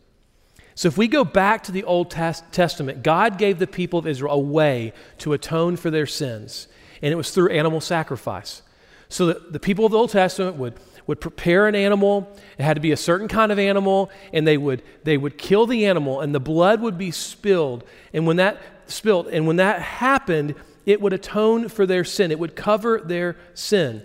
So 0.75 0.89
if 0.89 0.97
we 0.97 1.09
go 1.09 1.25
back 1.25 1.65
to 1.65 1.73
the 1.73 1.85
Old 1.85 2.11
Testament, 2.11 3.03
God 3.03 3.39
gave 3.39 3.59
the 3.59 3.67
people 3.67 3.99
of 3.99 4.07
Israel 4.07 4.35
a 4.35 4.39
way 4.39 4.93
to 5.19 5.33
atone 5.33 5.77
for 5.77 5.91
their 5.91 6.07
sins, 6.07 6.69
and 7.03 7.13
it 7.13 7.17
was 7.17 7.33
through 7.33 7.51
animal 7.51 7.81
sacrifice. 7.81 8.63
So 9.11 9.27
that 9.27 9.53
the 9.53 9.61
people 9.61 9.85
of 9.85 9.93
the 9.93 9.99
Old 9.99 10.11
Testament 10.11 10.57
would, 10.57 10.75
would 11.07 11.21
prepare 11.21 11.67
an 11.67 11.75
animal. 11.75 12.35
It 12.57 12.63
had 12.63 12.75
to 12.75 12.81
be 12.81 12.93
a 12.93 12.97
certain 12.97 13.29
kind 13.29 13.53
of 13.53 13.59
animal, 13.59 14.11
and 14.33 14.47
they 14.47 14.57
would, 14.57 14.83
they 15.05 15.19
would 15.19 15.37
kill 15.37 15.67
the 15.67 15.85
animal, 15.85 16.21
and 16.21 16.35
the 16.35 16.41
blood 16.41 16.81
would 16.81 16.97
be 16.97 17.11
spilled. 17.11 17.85
And 18.15 18.27
when 18.27 18.37
that 18.37 18.63
spilled, 18.87 19.27
and 19.27 19.47
when 19.47 19.57
that 19.57 19.83
happened, 19.83 20.55
it 20.87 21.01
would 21.01 21.13
atone 21.13 21.69
for 21.69 21.87
their 21.87 22.05
sin. 22.05 22.31
It 22.31 22.39
would 22.39 22.57
cover 22.57 23.01
their 23.01 23.37
sin. 23.53 24.03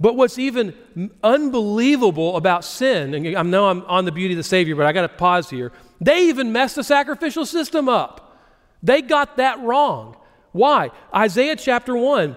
But 0.00 0.16
what's 0.16 0.38
even 0.38 0.74
unbelievable 1.22 2.36
about 2.36 2.64
sin, 2.64 3.14
and 3.14 3.36
I 3.36 3.42
know 3.42 3.68
I'm 3.68 3.84
on 3.84 4.06
the 4.06 4.12
beauty 4.12 4.34
of 4.34 4.38
the 4.38 4.44
Savior, 4.44 4.74
but 4.74 4.86
I 4.86 4.92
got 4.92 5.02
to 5.02 5.08
pause 5.08 5.50
here. 5.50 5.72
They 6.00 6.28
even 6.28 6.52
messed 6.52 6.76
the 6.76 6.84
sacrificial 6.84 7.46
system 7.46 7.88
up. 7.88 8.38
They 8.82 9.02
got 9.02 9.36
that 9.36 9.60
wrong. 9.60 10.16
Why? 10.52 10.90
Isaiah 11.14 11.54
chapter 11.54 11.96
1 11.96 12.36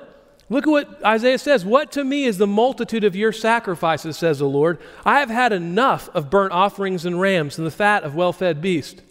Look 0.54 0.68
at 0.68 0.70
what 0.70 1.04
Isaiah 1.04 1.39
says. 1.39 1.66
What 1.66 1.92
to 1.94 2.04
me 2.04 2.26
is 2.26 2.38
the 2.38 2.46
multitude 2.46 3.04
of 3.04 3.16
your 3.16 3.32
sacrifices, 3.32 4.18
says 4.18 4.38
the 4.38 4.46
Lord. 4.46 4.78
I 5.04 5.20
have 5.20 5.32
had 5.32 5.52
enough 5.52 6.10
of 6.13 6.30
burnt 6.30 6.54
offerings 6.54 7.08
and 7.08 7.20
rams 7.20 7.58
and 7.58 7.66
the 7.66 7.72
fat 7.72 8.04
of 8.04 8.13
well 8.13 8.32
fed 8.32 8.62
beasts. 8.62 9.02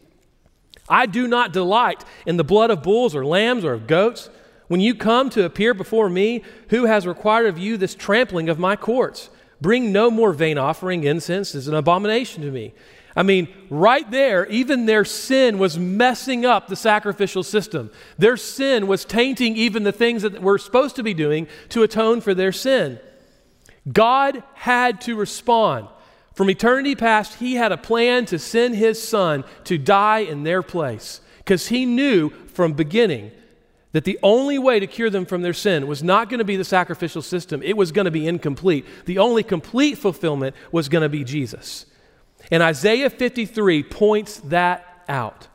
I 0.88 1.07
do 1.07 1.26
not 1.26 1.52
delight 1.52 2.05
in 2.26 2.37
the 2.37 2.44
blood 2.44 2.70
of 2.70 2.85
bulls 2.85 3.16
or 3.16 3.26
lambs 3.26 3.64
or 3.64 3.72
of 3.72 3.88
goats. 3.88 4.31
When 4.68 4.81
you 4.81 4.94
come 4.94 5.31
to 5.31 5.44
appear 5.44 5.74
before 5.74 6.09
me, 6.09 6.44
who 6.68 6.85
has 6.85 7.09
required 7.09 7.46
of 7.46 7.59
you 7.59 7.76
this 7.76 7.96
trampling 7.96 8.48
of 8.48 8.61
my 8.61 8.76
courts? 8.76 9.28
Bring 9.61 9.90
no 9.90 10.12
more 10.12 10.33
vain 10.33 10.59
offering. 10.59 11.02
Incense 11.02 11.57
is 11.57 11.66
an 11.66 11.74
abomination 11.74 12.44
to 12.44 12.52
me. 12.52 12.72
I 13.14 13.22
mean, 13.22 13.48
right 13.68 14.11
there, 14.11 14.46
even 14.46 14.87
their 14.87 15.05
sin 15.05 15.59
was 15.59 15.79
messing 15.79 16.46
up 16.46 16.68
the 16.68 16.77
sacrificial 16.77 17.42
system. 17.42 17.90
Their 18.16 18.38
sin 18.38 18.87
was 18.87 19.05
tainting 19.05 19.57
even 19.57 19.83
the 19.83 19.92
things 19.92 20.22
that 20.22 20.40
we're 20.40 20.59
supposed 20.59 20.96
to 20.96 21.03
be 21.03 21.12
doing 21.12 21.46
to 21.70 21.83
atone 21.83 22.22
for 22.22 22.33
their 22.35 22.53
sin. 22.53 22.98
God 23.90 24.42
had 24.55 25.01
to 25.03 25.16
respond. 25.16 25.88
From 26.35 26.48
eternity 26.48 26.94
past, 26.94 27.35
He 27.35 27.55
had 27.55 27.72
a 27.72 27.77
plan 27.77 28.25
to 28.27 28.38
send 28.38 28.77
His 28.77 29.07
Son 29.07 29.44
to 29.64 29.77
die 29.77 30.20
in 30.20 30.44
their 30.44 30.62
place 30.62 31.20
because 31.38 31.68
He 31.68 31.85
knew 31.85 32.31
from 32.31 32.72
beginning 32.72 33.33
that 33.92 34.05
the 34.05 34.18
only 34.22 34.59
way 34.59 34.81
to 34.81 34.87
cure 34.87 35.11
them 35.11 35.27
from 35.27 35.42
their 35.42 35.53
sin 35.53 35.87
was 35.87 36.03
not 36.03 36.31
going 36.31 36.38
to 36.38 36.44
be 36.44 36.57
the 36.57 36.64
sacrificial 36.64 37.20
system, 37.20 37.62
it 37.62 37.77
was 37.77 37.92
going 37.92 38.07
to 38.07 38.11
be 38.11 38.27
incomplete. 38.27 38.87
The 39.05 39.18
only 39.18 39.42
complete 39.42 39.98
fulfillment 39.98 40.57
was 40.70 40.88
going 40.88 41.03
to 41.03 41.11
be 41.11 41.25
Jesus. 41.25 41.85
And 42.52 42.62
Isaiah 42.62 43.10
53 43.10 43.82
points 43.82 44.38
that 44.40 45.04
out. 45.08 45.48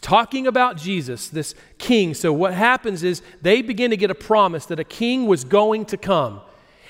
Talking 0.00 0.46
about 0.46 0.76
Jesus, 0.76 1.28
this 1.28 1.54
king. 1.78 2.14
So, 2.14 2.32
what 2.32 2.54
happens 2.54 3.02
is 3.02 3.22
they 3.42 3.62
begin 3.62 3.90
to 3.90 3.96
get 3.96 4.10
a 4.10 4.14
promise 4.14 4.66
that 4.66 4.78
a 4.78 4.84
king 4.84 5.26
was 5.26 5.44
going 5.44 5.86
to 5.86 5.96
come. 5.96 6.40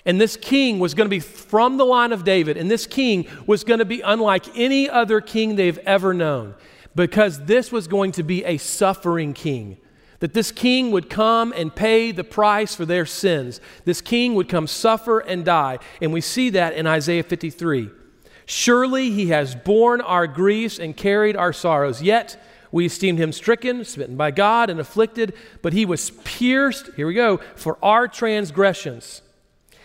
And 0.05 0.21
this 0.21 0.37
king 0.37 0.79
was 0.79 0.95
going 0.95 1.07
to 1.07 1.11
be 1.11 1.21
from 1.21 1.77
the 1.77 1.85
line 1.85 2.13
of 2.13 2.25
David. 2.25 2.57
And 2.57 2.71
this 2.71 2.87
king 2.87 3.27
was 3.47 3.65
going 3.65 3.79
to 3.79 3.85
be 3.85 4.01
unlike 4.01 4.57
any 4.57 4.89
other 4.89 5.21
king 5.21 5.57
they've 5.57 5.79
ever 5.79 6.15
known 6.15 6.55
because 6.95 7.45
this 7.45 7.71
was 7.71 7.89
going 7.89 8.13
to 8.13 8.23
be 8.23 8.45
a 8.45 8.57
suffering 8.57 9.35
king. 9.35 9.79
That 10.21 10.35
this 10.35 10.51
king 10.51 10.91
would 10.91 11.09
come 11.11 11.53
and 11.53 11.75
pay 11.75 12.11
the 12.11 12.25
price 12.25 12.75
for 12.75 12.85
their 12.85 13.07
sins. 13.07 13.61
This 13.85 14.01
king 14.01 14.35
would 14.35 14.49
come 14.49 14.67
suffer 14.67 15.19
and 15.19 15.45
die. 15.45 15.79
And 16.01 16.13
we 16.13 16.21
see 16.21 16.51
that 16.51 16.75
in 16.75 16.87
Isaiah 16.87 17.23
53. 17.23 17.91
Surely 18.51 19.11
he 19.11 19.27
has 19.27 19.55
borne 19.55 20.01
our 20.01 20.27
griefs 20.27 20.79
and 20.79 20.97
carried 20.97 21.37
our 21.37 21.53
sorrows. 21.53 22.01
Yet 22.01 22.43
we 22.73 22.87
esteemed 22.87 23.19
him 23.19 23.31
stricken, 23.31 23.85
smitten 23.85 24.17
by 24.17 24.31
God, 24.31 24.71
and 24.71 24.81
afflicted, 24.81 25.35
but 25.61 25.75
he 25.75 25.85
was 25.85 26.13
pierced, 26.25 26.89
here 26.97 27.07
we 27.07 27.13
go, 27.13 27.41
for 27.57 27.77
our 27.83 28.09
transgressions. 28.09 29.21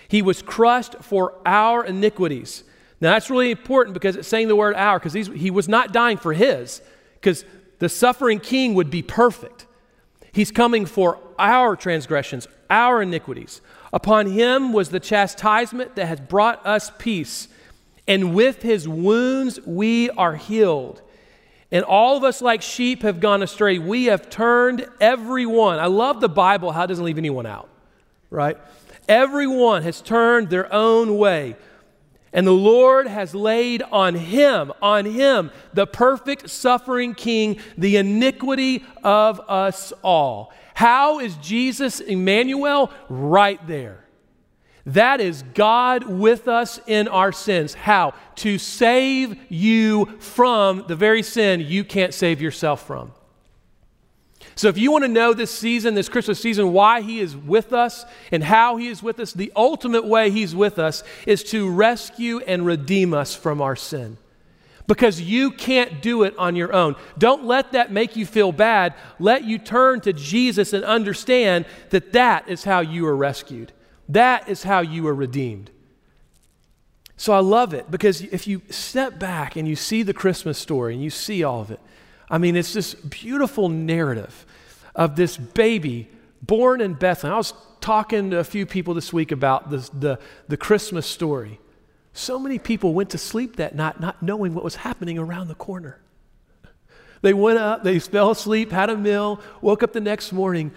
He 0.08 0.21
was 0.21 0.41
crushed 0.41 0.95
for 1.02 1.34
our 1.45 1.84
iniquities. 1.84 2.63
Now 3.02 3.12
that's 3.12 3.30
really 3.30 3.52
important 3.52 3.95
because 3.95 4.15
it's 4.15 4.30
saying 4.30 4.47
the 4.47 4.56
word 4.56 4.78
our, 4.78 4.97
because 4.97 5.13
he 5.13 5.52
was 5.52 5.67
not 5.67 5.91
dying 5.91 6.15
for 6.15 6.32
his, 6.32 6.82
because 7.15 7.43
the 7.80 7.89
suffering 7.89 8.39
king 8.39 8.76
would 8.76 8.89
be 8.89 9.02
perfect. 9.02 9.67
He's 10.32 10.52
coming 10.52 10.86
for 10.86 11.19
our 11.38 11.76
transgressions, 11.76 12.47
our 12.69 13.02
iniquities. 13.02 13.60
Upon 13.91 14.28
him 14.28 14.71
was 14.71 14.89
the 14.89 15.02
chastisement 15.02 15.95
that 15.95 16.06
has 16.06 16.21
brought 16.21 16.65
us 16.65 16.93
peace 16.97 17.49
and 18.07 18.33
with 18.33 18.61
his 18.61 18.87
wounds 18.87 19.59
we 19.65 20.09
are 20.11 20.35
healed. 20.35 21.01
And 21.71 21.83
all 21.83 22.17
of 22.17 22.23
us, 22.23 22.41
like 22.41 22.61
sheep, 22.61 23.01
have 23.01 23.19
gone 23.19 23.41
astray. 23.41 23.79
We 23.79 24.05
have 24.05 24.29
turned 24.29 24.85
everyone. 25.01 25.79
I 25.79 25.87
love 25.87 26.21
the 26.21 26.29
Bible, 26.29 26.71
how 26.71 26.83
it 26.83 26.87
doesn't 26.87 27.03
leave 27.03 27.17
anyone 27.17 27.47
out, 27.47 27.67
right? 28.29 28.57
Everyone 29.07 29.81
has 29.81 29.99
turned 30.01 30.49
their 30.49 30.71
own 30.71 31.17
way. 31.17 31.55
And 32.31 32.47
the 32.47 32.51
Lord 32.51 33.07
has 33.07 33.35
laid 33.35 33.83
on 33.83 34.15
him, 34.15 34.71
on 34.81 35.05
him, 35.05 35.51
the 35.73 35.85
perfect 35.85 36.49
suffering 36.49 37.13
king, 37.13 37.59
the 37.77 37.97
iniquity 37.97 38.83
of 39.03 39.39
us 39.41 39.93
all. 40.03 40.51
How 40.73 41.19
is 41.19 41.35
Jesus 41.37 41.99
Emmanuel? 41.99 42.91
Right 43.07 43.65
there. 43.67 44.02
That 44.85 45.21
is 45.21 45.43
God 45.53 46.03
with 46.03 46.47
us 46.47 46.79
in 46.87 47.07
our 47.07 47.31
sins. 47.31 47.73
How? 47.73 48.13
To 48.37 48.57
save 48.57 49.39
you 49.49 50.05
from 50.19 50.85
the 50.87 50.95
very 50.95 51.23
sin 51.23 51.61
you 51.61 51.83
can't 51.83 52.13
save 52.13 52.41
yourself 52.41 52.85
from. 52.85 53.13
So, 54.55 54.67
if 54.67 54.77
you 54.77 54.91
want 54.91 55.03
to 55.03 55.09
know 55.09 55.33
this 55.33 55.51
season, 55.51 55.95
this 55.95 56.09
Christmas 56.09 56.39
season, 56.39 56.73
why 56.73 57.01
He 57.01 57.19
is 57.19 57.35
with 57.35 57.73
us 57.73 58.05
and 58.31 58.43
how 58.43 58.77
He 58.77 58.87
is 58.87 59.01
with 59.01 59.19
us, 59.19 59.33
the 59.33 59.51
ultimate 59.55 60.05
way 60.05 60.29
He's 60.29 60.55
with 60.55 60.77
us 60.77 61.01
is 61.25 61.43
to 61.45 61.69
rescue 61.69 62.39
and 62.39 62.65
redeem 62.65 63.13
us 63.13 63.33
from 63.33 63.61
our 63.61 63.75
sin. 63.75 64.17
Because 64.85 65.21
you 65.21 65.51
can't 65.51 66.01
do 66.01 66.23
it 66.23 66.37
on 66.37 66.57
your 66.57 66.73
own. 66.73 66.95
Don't 67.17 67.45
let 67.45 67.71
that 67.71 67.91
make 67.91 68.17
you 68.17 68.25
feel 68.25 68.51
bad. 68.51 68.93
Let 69.17 69.45
you 69.45 69.57
turn 69.57 70.01
to 70.01 70.11
Jesus 70.11 70.73
and 70.73 70.83
understand 70.83 71.65
that 71.91 72.11
that 72.11 72.49
is 72.49 72.65
how 72.65 72.81
you 72.81 73.07
are 73.07 73.15
rescued. 73.15 73.71
That 74.09 74.49
is 74.49 74.63
how 74.63 74.81
you 74.81 75.07
are 75.07 75.13
redeemed. 75.13 75.71
So 77.15 77.33
I 77.33 77.39
love 77.39 77.73
it 77.73 77.89
because 77.89 78.21
if 78.21 78.47
you 78.47 78.61
step 78.69 79.19
back 79.19 79.55
and 79.55 79.67
you 79.67 79.75
see 79.75 80.03
the 80.03 80.13
Christmas 80.13 80.57
story 80.57 80.93
and 80.93 81.03
you 81.03 81.09
see 81.09 81.43
all 81.43 81.61
of 81.61 81.71
it, 81.71 81.79
I 82.29 82.37
mean, 82.37 82.55
it's 82.55 82.73
this 82.73 82.95
beautiful 82.95 83.69
narrative 83.69 84.45
of 84.95 85.15
this 85.15 85.37
baby 85.37 86.09
born 86.41 86.81
in 86.81 86.95
Bethlehem. 86.95 87.35
I 87.35 87.37
was 87.37 87.53
talking 87.79 88.31
to 88.31 88.39
a 88.39 88.43
few 88.43 88.65
people 88.65 88.93
this 88.93 89.13
week 89.13 89.31
about 89.31 89.69
the, 89.69 89.89
the, 89.93 90.19
the 90.47 90.57
Christmas 90.57 91.05
story. 91.05 91.59
So 92.13 92.37
many 92.37 92.59
people 92.59 92.93
went 92.93 93.09
to 93.11 93.17
sleep 93.17 93.55
that 93.57 93.75
night 93.75 93.99
not 93.99 94.21
knowing 94.21 94.53
what 94.53 94.63
was 94.63 94.75
happening 94.77 95.17
around 95.17 95.47
the 95.47 95.55
corner. 95.55 95.99
They 97.21 97.33
went 97.33 97.57
up, 97.57 97.83
they 97.83 97.99
fell 97.99 98.31
asleep, 98.31 98.71
had 98.71 98.89
a 98.89 98.97
meal, 98.97 99.39
woke 99.61 99.81
up 99.81 99.93
the 99.93 100.01
next 100.01 100.33
morning, 100.33 100.71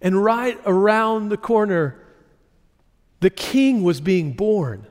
and 0.00 0.22
right 0.22 0.58
around 0.64 1.28
the 1.28 1.36
corner, 1.36 1.98
the 3.20 3.30
king 3.30 3.82
was 3.82 4.00
being 4.00 4.32
born. 4.32 4.86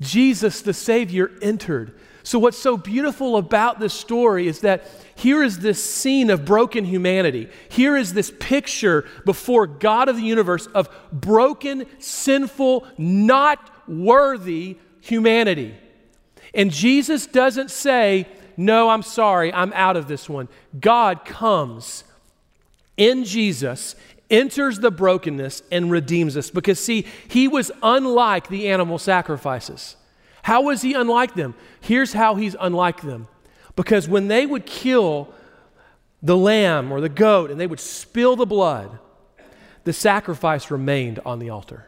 Jesus, 0.00 0.62
the 0.62 0.72
Savior, 0.72 1.30
entered. 1.42 1.98
So, 2.22 2.38
what's 2.38 2.58
so 2.58 2.76
beautiful 2.76 3.36
about 3.36 3.80
this 3.80 3.94
story 3.94 4.46
is 4.46 4.60
that 4.60 4.86
here 5.14 5.42
is 5.42 5.60
this 5.60 5.82
scene 5.82 6.30
of 6.30 6.44
broken 6.44 6.84
humanity. 6.84 7.48
Here 7.68 7.96
is 7.96 8.12
this 8.12 8.30
picture 8.38 9.06
before 9.24 9.66
God 9.66 10.08
of 10.08 10.16
the 10.16 10.22
universe 10.22 10.66
of 10.66 10.88
broken, 11.12 11.86
sinful, 11.98 12.86
not 12.98 13.70
worthy 13.88 14.76
humanity. 15.00 15.74
And 16.54 16.70
Jesus 16.70 17.26
doesn't 17.26 17.70
say, 17.70 18.28
No, 18.56 18.90
I'm 18.90 19.02
sorry, 19.02 19.52
I'm 19.52 19.72
out 19.72 19.96
of 19.96 20.06
this 20.06 20.28
one. 20.28 20.48
God 20.78 21.24
comes 21.24 22.04
in 22.96 23.24
Jesus 23.24 23.94
enters 24.30 24.80
the 24.80 24.90
brokenness 24.90 25.62
and 25.70 25.90
redeems 25.90 26.36
us. 26.36 26.50
Because, 26.50 26.78
see, 26.78 27.06
he 27.28 27.48
was 27.48 27.70
unlike 27.82 28.48
the 28.48 28.68
animal 28.68 28.98
sacrifices. 28.98 29.96
How 30.42 30.62
was 30.62 30.82
he 30.82 30.94
unlike 30.94 31.34
them? 31.34 31.54
Here's 31.80 32.12
how 32.12 32.34
he's 32.34 32.56
unlike 32.58 33.02
them. 33.02 33.28
Because 33.76 34.08
when 34.08 34.28
they 34.28 34.46
would 34.46 34.66
kill 34.66 35.32
the 36.22 36.36
lamb 36.36 36.90
or 36.90 37.00
the 37.00 37.08
goat 37.08 37.50
and 37.50 37.60
they 37.60 37.66
would 37.66 37.80
spill 37.80 38.34
the 38.36 38.46
blood, 38.46 38.98
the 39.84 39.92
sacrifice 39.92 40.70
remained 40.70 41.20
on 41.24 41.38
the 41.38 41.50
altar. 41.50 41.86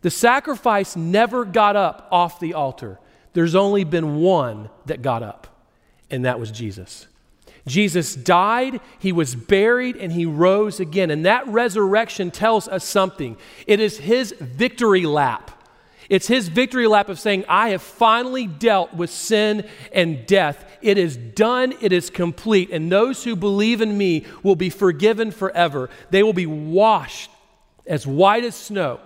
The 0.00 0.10
sacrifice 0.10 0.96
never 0.96 1.44
got 1.44 1.76
up 1.76 2.08
off 2.10 2.40
the 2.40 2.54
altar. 2.54 2.98
There's 3.32 3.54
only 3.54 3.84
been 3.84 4.16
one 4.16 4.70
that 4.86 5.02
got 5.02 5.22
up, 5.22 5.46
and 6.10 6.24
that 6.24 6.38
was 6.38 6.50
Jesus. 6.50 7.06
Jesus 7.66 8.14
died, 8.14 8.80
he 8.98 9.10
was 9.10 9.34
buried, 9.34 9.96
and 9.96 10.12
he 10.12 10.26
rose 10.26 10.80
again. 10.80 11.10
And 11.10 11.24
that 11.24 11.46
resurrection 11.48 12.30
tells 12.30 12.68
us 12.68 12.84
something. 12.84 13.36
It 13.66 13.80
is 13.80 13.98
his 13.98 14.32
victory 14.38 15.06
lap. 15.06 15.50
It's 16.10 16.26
his 16.26 16.48
victory 16.48 16.86
lap 16.86 17.08
of 17.08 17.18
saying, 17.18 17.46
I 17.48 17.70
have 17.70 17.80
finally 17.80 18.46
dealt 18.46 18.92
with 18.92 19.08
sin 19.08 19.66
and 19.92 20.26
death. 20.26 20.78
It 20.82 20.98
is 20.98 21.16
done, 21.16 21.72
it 21.80 21.92
is 21.92 22.10
complete. 22.10 22.70
And 22.70 22.92
those 22.92 23.24
who 23.24 23.34
believe 23.34 23.80
in 23.80 23.96
me 23.96 24.26
will 24.42 24.56
be 24.56 24.68
forgiven 24.68 25.30
forever. 25.30 25.88
They 26.10 26.22
will 26.22 26.34
be 26.34 26.46
washed 26.46 27.30
as 27.86 28.06
white 28.06 28.44
as 28.44 28.54
snow. 28.54 29.00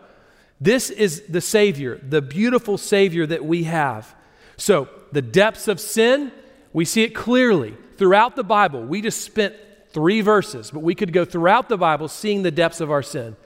This 0.61 0.91
is 0.91 1.23
the 1.29 1.41
Savior, 1.41 2.01
the 2.03 2.21
beautiful 2.21 2.77
Savior 2.77 3.27
that 3.27 3.45
we 3.45 3.65
have. 3.65 4.13
So, 4.57 4.89
the 5.13 5.23
depths 5.23 5.69
of 5.69 5.79
sin, 5.79 6.33
we 6.73 6.85
see 6.85 7.05
it 7.05 7.15
clearly 7.15 7.77
throughout 7.99 8.37
the 8.37 8.45
Bible. 8.45 8.83
We 8.83 9.03
just 9.03 9.23
spent 9.23 9.55
three 9.91 10.21
verses, 10.21 10.71
but 10.71 10.81
we 10.81 10.95
could 10.95 11.13
go 11.13 11.25
throughout 11.25 11.69
the 11.69 11.77
Bible 11.77 12.09
seeing 12.09 12.43
the 12.43 12.51
depths 12.51 12.81
of 12.81 12.91
our 12.91 13.03
sin. 13.03 13.37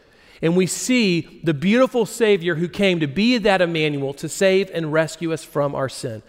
And 0.40 0.56
we 0.56 0.66
see 0.66 1.40
the 1.44 1.54
beautiful 1.54 2.04
Savior 2.04 2.56
who 2.56 2.68
came 2.68 3.00
to 3.00 3.06
be 3.06 3.38
that 3.38 3.62
Emmanuel 3.62 4.12
to 4.14 4.28
save 4.28 4.70
and 4.74 4.92
rescue 4.92 5.32
us 5.32 5.44
from 5.44 5.74
our 5.74 5.88
sin. 5.88 6.22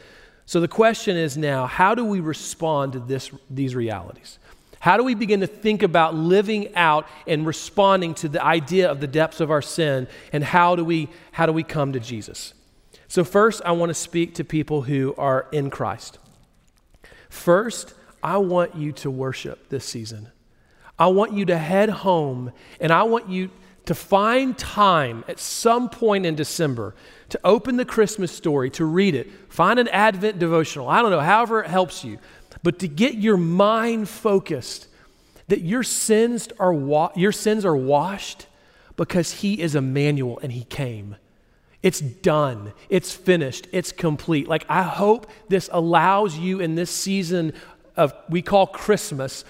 So 0.46 0.60
the 0.60 0.68
question 0.68 1.18
is 1.18 1.36
now 1.38 1.66
how 1.66 1.96
do 1.96 2.06
we 2.06 2.20
respond 2.20 2.94
to 2.94 3.00
this, 3.00 3.32
these 3.50 3.76
realities? 3.76 4.40
How 4.80 4.98
do 4.98 5.04
we 5.04 5.16
begin 5.16 5.40
to 5.40 5.48
think 5.48 5.82
about 5.82 6.14
living 6.14 6.76
out 6.76 7.08
and 7.26 7.48
responding 7.48 8.14
to 8.16 8.28
the 8.28 8.44
idea 8.44 8.92
of 8.92 9.00
the 9.00 9.08
depths 9.08 9.40
of 9.40 9.50
our 9.50 9.62
sin? 9.62 10.08
And 10.34 10.44
how 10.44 10.76
do 10.76 10.84
we, 10.84 11.08
how 11.32 11.46
do 11.46 11.54
we 11.54 11.64
come 11.64 11.94
to 11.94 12.02
Jesus? 12.02 12.54
So, 13.08 13.24
first, 13.24 13.62
I 13.66 13.72
want 13.72 13.92
to 13.92 13.94
speak 13.94 14.36
to 14.36 14.44
people 14.44 14.82
who 14.82 15.16
are 15.18 15.48
in 15.54 15.70
Christ. 15.70 16.20
First, 17.30 17.94
I 18.24 18.38
want 18.38 18.76
you 18.76 18.94
to 18.94 19.12
worship 19.12 19.70
this 19.70 19.86
season. 19.86 20.30
I 20.98 21.08
want 21.08 21.34
you 21.34 21.46
to 21.46 21.58
head 21.58 21.90
home 21.90 22.52
and 22.80 22.92
I 22.92 23.04
want 23.04 23.30
you 23.30 23.50
to 23.86 23.94
find 23.94 24.58
time 24.58 25.26
at 25.28 25.40
some 25.40 25.90
point 25.90 26.26
in 26.26 26.36
December 26.36 26.96
to 27.30 27.40
open 27.44 27.78
the 27.78 27.86
Christmas 27.86 28.32
story, 28.32 28.70
to 28.72 28.86
read 28.86 29.14
it, 29.14 29.30
find 29.50 29.78
an 29.78 29.90
Advent 29.90 30.40
devotional. 30.40 30.88
I 30.88 31.02
don't 31.02 31.12
know, 31.12 31.20
however 31.20 31.64
it 31.64 31.70
helps 31.70 32.04
you, 32.04 32.20
but 32.62 32.80
to 32.80 32.88
get 32.88 33.16
your 33.16 33.38
mind 33.38 34.08
focused 34.08 34.88
that 35.48 35.62
your 35.62 35.84
sins 35.84 36.48
are 36.60 36.74
wa- 36.74 37.12
your 37.16 37.34
sins 37.34 37.66
are 37.66 37.76
washed 37.76 38.48
because 38.96 39.32
he 39.32 39.60
is 39.60 39.76
Emmanuel 39.76 40.40
and 40.42 40.52
he 40.52 40.64
came. 40.64 41.18
It's 41.82 42.00
done. 42.00 42.72
It's 42.88 43.14
finished. 43.14 43.68
It's 43.74 43.92
complete. 43.92 44.48
Like 44.48 44.66
I 44.70 44.84
hope 44.84 45.30
this 45.50 45.70
allows 45.74 46.38
you 46.38 46.62
in 46.62 46.76
this 46.76 46.90
season 46.90 47.54
of 47.96 48.14
we 48.30 48.42
call 48.42 48.68
Christmas 48.68 49.46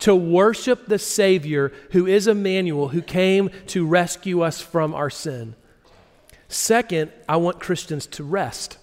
to 0.00 0.14
worship 0.14 0.86
the 0.86 0.98
Savior 0.98 1.72
who 1.92 2.06
is 2.06 2.26
Immanuel, 2.26 2.88
who 2.88 3.02
came 3.02 3.50
to 3.68 3.86
rescue 3.86 4.42
us 4.42 4.60
from 4.60 4.94
our 4.94 5.10
sin. 5.10 5.54
Second, 6.48 7.12
I 7.28 7.36
want 7.36 7.60
Christians 7.60 8.06
to 8.08 8.24
rest. 8.24 8.78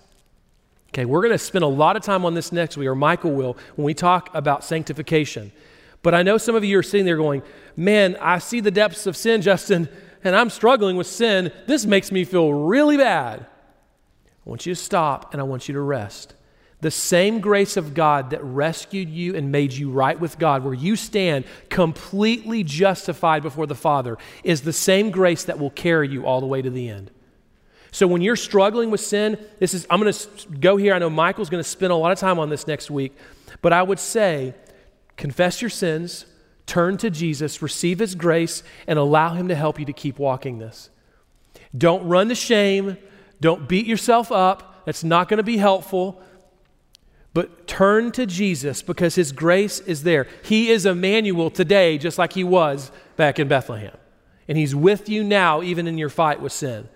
Okay, 0.90 1.06
we're 1.06 1.22
going 1.22 1.32
to 1.32 1.38
spend 1.38 1.64
a 1.64 1.68
lot 1.68 1.96
of 1.96 2.04
time 2.04 2.26
on 2.26 2.34
this 2.34 2.52
next 2.52 2.76
week, 2.76 2.88
or 2.88 2.96
Michael 2.96 3.32
will, 3.32 3.58
when 3.76 3.86
we 3.86 3.94
talk 3.94 4.34
about 4.34 4.64
sanctification. 4.64 5.52
But 6.02 6.14
I 6.14 6.24
know 6.24 6.38
some 6.38 6.56
of 6.56 6.66
you 6.66 6.78
are 6.80 6.84
sitting 6.84 7.06
there 7.06 7.18
going, 7.18 7.44
Man, 7.78 8.18
I 8.20 8.40
see 8.40 8.60
the 8.60 8.72
depths 8.72 9.08
of 9.08 9.16
sin, 9.16 9.42
Justin, 9.44 9.88
and 10.24 10.36
I'm 10.36 10.50
struggling 10.50 10.98
with 10.98 11.08
sin. 11.08 11.52
This 11.68 11.86
makes 11.86 12.12
me 12.12 12.26
feel 12.26 12.54
really 12.54 12.98
bad. 12.98 13.46
I 14.46 14.50
want 14.50 14.66
you 14.66 14.76
to 14.76 14.82
stop 14.82 15.34
and 15.34 15.40
I 15.40 15.44
want 15.44 15.68
you 15.68 15.74
to 15.74 15.82
rest. 15.82 16.34
The 16.82 16.92
same 16.92 17.40
grace 17.40 17.78
of 17.78 17.94
God 17.94 18.32
that 18.32 18.44
rescued 18.44 19.10
you 19.10 19.36
and 19.36 19.52
made 19.52 19.72
you 19.72 19.92
right 19.92 20.20
with 20.20 20.40
God, 20.40 20.64
where 20.64 20.74
you 20.74 20.96
stand 20.96 21.46
completely 21.70 22.64
justified 22.64 23.44
before 23.44 23.68
the 23.68 23.76
Father, 23.76 24.18
is 24.44 24.62
the 24.62 24.74
same 24.74 25.12
grace 25.12 25.44
that 25.46 25.60
will 25.60 25.70
carry 25.70 26.10
you 26.10 26.26
all 26.26 26.42
the 26.42 26.48
way 26.48 26.62
to 26.62 26.70
the 26.70 26.90
end. 26.90 27.12
So 27.92 28.08
when 28.08 28.22
you're 28.22 28.36
struggling 28.36 28.90
with 28.90 29.02
sin, 29.02 29.38
this 29.60 29.74
is 29.74 29.86
I'm 29.90 30.02
going 30.02 30.12
to 30.12 30.28
go 30.60 30.78
here. 30.78 30.94
I 30.94 31.00
know 31.00 31.10
Michael's 31.10 31.50
going 31.50 31.64
to 31.64 31.70
spend 31.70 31.92
a 31.92 31.96
lot 31.96 32.12
of 32.12 32.18
time 32.18 32.40
on 32.40 32.50
this 32.50 32.66
next 32.66 32.90
week, 32.90 33.16
but 33.62 33.74
I 33.74 33.84
would 33.84 34.00
say 34.00 34.56
confess 35.18 35.62
your 35.62 35.70
sins, 35.70 36.26
turn 36.66 36.98
to 36.98 37.10
Jesus, 37.10 37.62
receive 37.62 38.00
his 38.00 38.16
grace 38.16 38.64
and 38.88 38.98
allow 38.98 39.34
him 39.34 39.50
to 39.50 39.56
help 39.56 39.78
you 39.78 39.86
to 39.86 39.94
keep 39.94 40.18
walking 40.18 40.58
this. 40.58 40.90
Don't 41.78 42.08
run 42.08 42.30
to 42.30 42.36
shame, 42.36 42.98
don't 43.40 43.68
beat 43.68 43.86
yourself 43.86 44.32
up. 44.32 44.84
That's 44.86 45.04
not 45.04 45.28
going 45.28 45.38
to 45.38 45.44
be 45.44 45.58
helpful. 45.58 46.24
But 47.34 47.66
turn 47.66 48.12
to 48.14 48.26
Jesus 48.26 48.82
because 48.82 49.16
his 49.16 49.32
grace 49.32 49.80
is 49.80 50.04
there. 50.04 50.28
He 50.44 50.70
is 50.70 50.86
Immanuel 50.86 51.50
today, 51.50 51.98
just 51.98 52.18
like 52.18 52.34
he 52.34 52.44
was 52.44 52.92
back 53.16 53.40
in 53.40 53.48
Bethlehem. 53.48 53.96
And 54.48 54.58
he's 54.58 54.76
with 54.76 55.08
you 55.08 55.24
now, 55.24 55.62
even 55.62 55.88
in 55.88 55.98
your 55.98 56.10
fight 56.10 56.42
with 56.42 56.52
sin. 56.52 56.90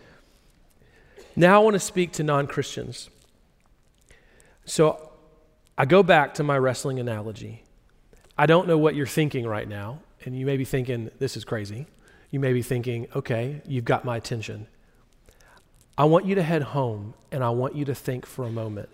Now 1.37 1.61
I 1.61 1.63
want 1.63 1.75
to 1.75 1.79
speak 1.79 2.11
to 2.13 2.23
non 2.23 2.47
Christians. 2.47 3.09
So 4.65 5.11
I 5.77 5.85
go 5.85 6.03
back 6.03 6.33
to 6.35 6.43
my 6.43 6.57
wrestling 6.57 6.99
analogy. 6.99 7.63
I 8.37 8.45
don't 8.45 8.67
know 8.67 8.77
what 8.77 8.95
you're 8.95 9.05
thinking 9.05 9.47
right 9.47 9.67
now, 9.67 9.99
and 10.25 10.37
you 10.37 10.45
may 10.45 10.57
be 10.57 10.65
thinking, 10.65 11.11
this 11.19 11.37
is 11.37 11.45
crazy. 11.45 11.85
You 12.29 12.41
may 12.41 12.51
be 12.51 12.61
thinking, 12.61 13.07
okay, 13.15 13.61
you've 13.65 13.85
got 13.85 14.03
my 14.03 14.17
attention. 14.17 14.67
I 15.97 16.03
want 16.05 16.25
you 16.25 16.35
to 16.35 16.43
head 16.43 16.61
home 16.61 17.13
and 17.31 17.41
I 17.41 17.51
want 17.51 17.75
you 17.75 17.85
to 17.85 17.95
think 17.95 18.25
for 18.25 18.43
a 18.43 18.49
moment 18.49 18.89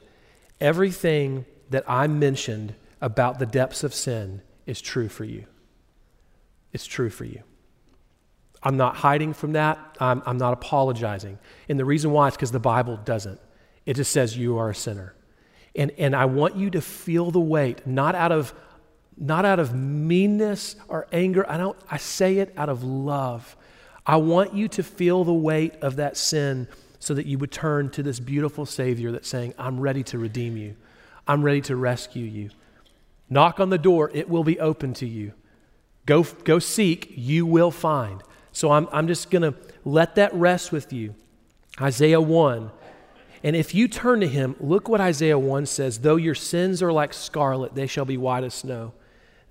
everything 0.61 1.45
that 1.71 1.83
I 1.87 2.07
mentioned 2.07 2.75
about 3.01 3.39
the 3.39 3.45
depths 3.45 3.83
of 3.83 3.93
sin 3.93 4.41
is 4.65 4.79
true 4.81 5.09
for 5.09 5.25
you. 5.25 5.45
It's 6.71 6.85
true 6.85 7.09
for 7.09 7.25
you. 7.25 7.41
I'm 8.63 8.77
not 8.77 8.95
hiding 8.95 9.33
from 9.33 9.53
that. 9.53 9.79
I'm, 9.99 10.21
I'm 10.25 10.37
not 10.37 10.53
apologizing. 10.53 11.39
And 11.67 11.79
the 11.79 11.85
reason 11.85 12.11
why 12.11 12.27
is 12.27 12.35
because 12.35 12.51
the 12.51 12.59
Bible 12.59 12.97
doesn't. 12.97 13.39
It 13.85 13.95
just 13.95 14.11
says 14.11 14.37
you 14.37 14.57
are 14.59 14.69
a 14.69 14.75
sinner. 14.75 15.15
And, 15.75 15.91
and 15.97 16.15
I 16.15 16.25
want 16.25 16.55
you 16.55 16.69
to 16.71 16.81
feel 16.81 17.31
the 17.31 17.39
weight, 17.39 17.87
not 17.87 18.13
out 18.13 18.31
of, 18.31 18.53
not 19.17 19.45
out 19.45 19.59
of 19.59 19.73
meanness 19.73 20.75
or 20.87 21.07
anger. 21.11 21.49
I, 21.49 21.57
don't, 21.57 21.77
I 21.89 21.97
say 21.97 22.37
it 22.37 22.53
out 22.55 22.69
of 22.69 22.83
love. 22.83 23.57
I 24.05 24.17
want 24.17 24.53
you 24.53 24.67
to 24.69 24.83
feel 24.83 25.23
the 25.23 25.33
weight 25.33 25.75
of 25.81 25.95
that 25.95 26.17
sin 26.17 26.67
so 27.01 27.15
that 27.15 27.25
you 27.25 27.39
would 27.39 27.51
turn 27.51 27.89
to 27.89 28.03
this 28.03 28.19
beautiful 28.19 28.63
Savior 28.63 29.11
that's 29.11 29.27
saying, 29.27 29.55
I'm 29.57 29.79
ready 29.79 30.03
to 30.03 30.19
redeem 30.19 30.55
you. 30.55 30.75
I'm 31.27 31.41
ready 31.41 31.59
to 31.61 31.75
rescue 31.75 32.23
you. 32.23 32.51
Knock 33.27 33.59
on 33.59 33.71
the 33.71 33.79
door, 33.79 34.11
it 34.13 34.29
will 34.29 34.43
be 34.43 34.59
open 34.59 34.93
to 34.95 35.07
you. 35.07 35.33
Go, 36.05 36.23
go 36.43 36.59
seek, 36.59 37.11
you 37.15 37.47
will 37.47 37.71
find. 37.71 38.21
So 38.51 38.71
I'm, 38.71 38.87
I'm 38.91 39.07
just 39.07 39.31
going 39.31 39.41
to 39.41 39.55
let 39.83 40.13
that 40.15 40.31
rest 40.35 40.71
with 40.71 40.93
you. 40.93 41.15
Isaiah 41.81 42.21
1. 42.21 42.69
And 43.43 43.55
if 43.55 43.73
you 43.73 43.87
turn 43.87 44.19
to 44.19 44.27
him, 44.27 44.55
look 44.59 44.87
what 44.87 45.01
Isaiah 45.01 45.39
1 45.39 45.65
says 45.65 45.99
Though 45.99 46.17
your 46.17 46.35
sins 46.35 46.83
are 46.83 46.93
like 46.93 47.13
scarlet, 47.13 47.73
they 47.73 47.87
shall 47.87 48.05
be 48.05 48.17
white 48.17 48.43
as 48.43 48.53
snow. 48.53 48.93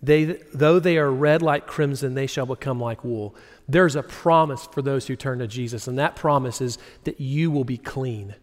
They, 0.00 0.24
though 0.54 0.78
they 0.78 0.98
are 0.98 1.10
red 1.10 1.42
like 1.42 1.66
crimson, 1.66 2.14
they 2.14 2.28
shall 2.28 2.46
become 2.46 2.80
like 2.80 3.02
wool. 3.02 3.34
There's 3.70 3.94
a 3.94 4.02
promise 4.02 4.66
for 4.72 4.83
those 4.83 5.06
who 5.06 5.14
turn 5.14 5.38
to 5.38 5.46
Jesus, 5.46 5.87
and 5.87 5.98
that 5.98 6.16
promise 6.16 6.61
is 6.61 6.76
that 7.04 7.20
you 7.20 7.52
will 7.52 7.64
be 7.64 7.78
clean. 7.78 8.35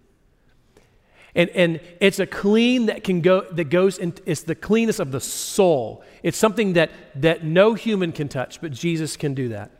And, 1.36 1.50
and 1.50 1.82
it's 2.00 2.20
a 2.20 2.26
clean 2.26 2.86
that 2.86 3.04
can 3.04 3.20
go 3.22 3.42
that 3.52 3.66
goes 3.66 3.98
in, 3.98 4.14
it's 4.26 4.42
the 4.42 4.56
cleanness 4.56 5.00
of 5.00 5.12
the 5.12 5.20
soul. 5.20 6.04
It's 6.24 6.38
something 6.38 6.74
that, 6.74 6.92
that 7.16 7.44
no 7.44 7.74
human 7.74 8.14
can 8.14 8.30
touch, 8.30 8.62
but 8.62 8.72
Jesus 8.72 9.18
can 9.18 9.34
do 9.34 9.50
that. 9.50 9.72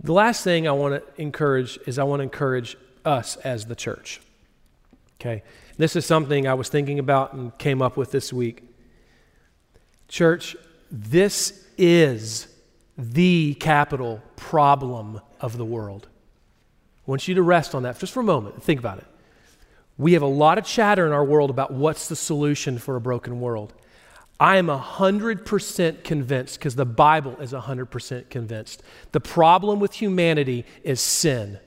The 0.00 0.12
last 0.12 0.42
thing 0.42 0.66
I 0.66 0.72
want 0.72 0.94
to 0.94 1.22
encourage 1.22 1.78
is 1.86 1.98
I 1.98 2.04
want 2.04 2.20
to 2.20 2.24
encourage 2.24 2.76
us 3.04 3.36
as 3.36 3.66
the 3.66 3.76
church. 3.76 4.20
Okay? 5.20 5.42
This 5.76 5.94
is 5.94 6.04
something 6.04 6.48
I 6.48 6.54
was 6.54 6.68
thinking 6.68 6.98
about 6.98 7.32
and 7.32 7.56
came 7.58 7.80
up 7.80 7.96
with 7.96 8.10
this 8.10 8.32
week. 8.32 8.64
Church, 10.08 10.56
this 10.90 11.64
is 11.76 12.48
the 12.98 13.54
capital 13.54 14.20
problem 14.34 15.20
of 15.40 15.56
the 15.56 15.64
world. 15.64 16.08
I 17.06 17.10
want 17.10 17.28
you 17.28 17.36
to 17.36 17.42
rest 17.42 17.74
on 17.74 17.84
that 17.84 17.98
just 17.98 18.12
for 18.12 18.20
a 18.20 18.24
moment 18.24 18.62
think 18.62 18.80
about 18.80 18.98
it. 18.98 19.06
We 19.96 20.12
have 20.12 20.22
a 20.22 20.26
lot 20.26 20.58
of 20.58 20.64
chatter 20.64 21.06
in 21.06 21.12
our 21.12 21.24
world 21.24 21.50
about 21.50 21.72
what's 21.72 22.08
the 22.08 22.16
solution 22.16 22.78
for 22.78 22.96
a 22.96 23.00
broken 23.00 23.40
world. 23.40 23.72
I 24.40 24.56
am 24.56 24.68
100% 24.68 26.04
convinced, 26.04 26.58
because 26.58 26.76
the 26.76 26.84
Bible 26.84 27.36
is 27.40 27.52
100% 27.52 28.30
convinced. 28.30 28.82
The 29.10 29.20
problem 29.20 29.80
with 29.80 29.94
humanity 29.94 30.64
is 30.84 31.00
sin. 31.00 31.58